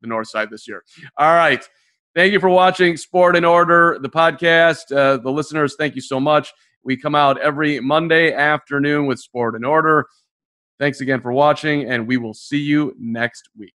the 0.02 0.08
North 0.08 0.30
Side 0.30 0.50
this 0.50 0.67
year. 0.67 0.84
All 1.17 1.34
right. 1.34 1.63
Thank 2.15 2.32
you 2.32 2.39
for 2.39 2.50
watching 2.50 2.95
Sport 2.98 3.36
in 3.36 3.45
Order, 3.45 4.00
the 4.02 4.10
podcast. 4.10 4.95
Uh, 4.95 5.17
the 5.17 5.30
listeners, 5.30 5.76
thank 5.78 5.95
you 5.95 6.02
so 6.02 6.19
much. 6.19 6.54
We 6.84 6.95
come 6.95 7.13
out 7.13 7.39
every 7.39 7.82
Monday 7.82 8.34
afternoon 8.34 9.06
with 9.06 9.19
Sport 9.19 9.56
in 9.56 9.65
Order. 9.65 10.08
Thanks 10.80 11.02
again 11.02 11.21
for 11.21 11.34
watching, 11.34 11.89
and 11.91 12.08
we 12.08 12.17
will 12.17 12.34
see 12.34 12.60
you 12.60 12.95
next 12.98 13.50
week. 13.58 13.74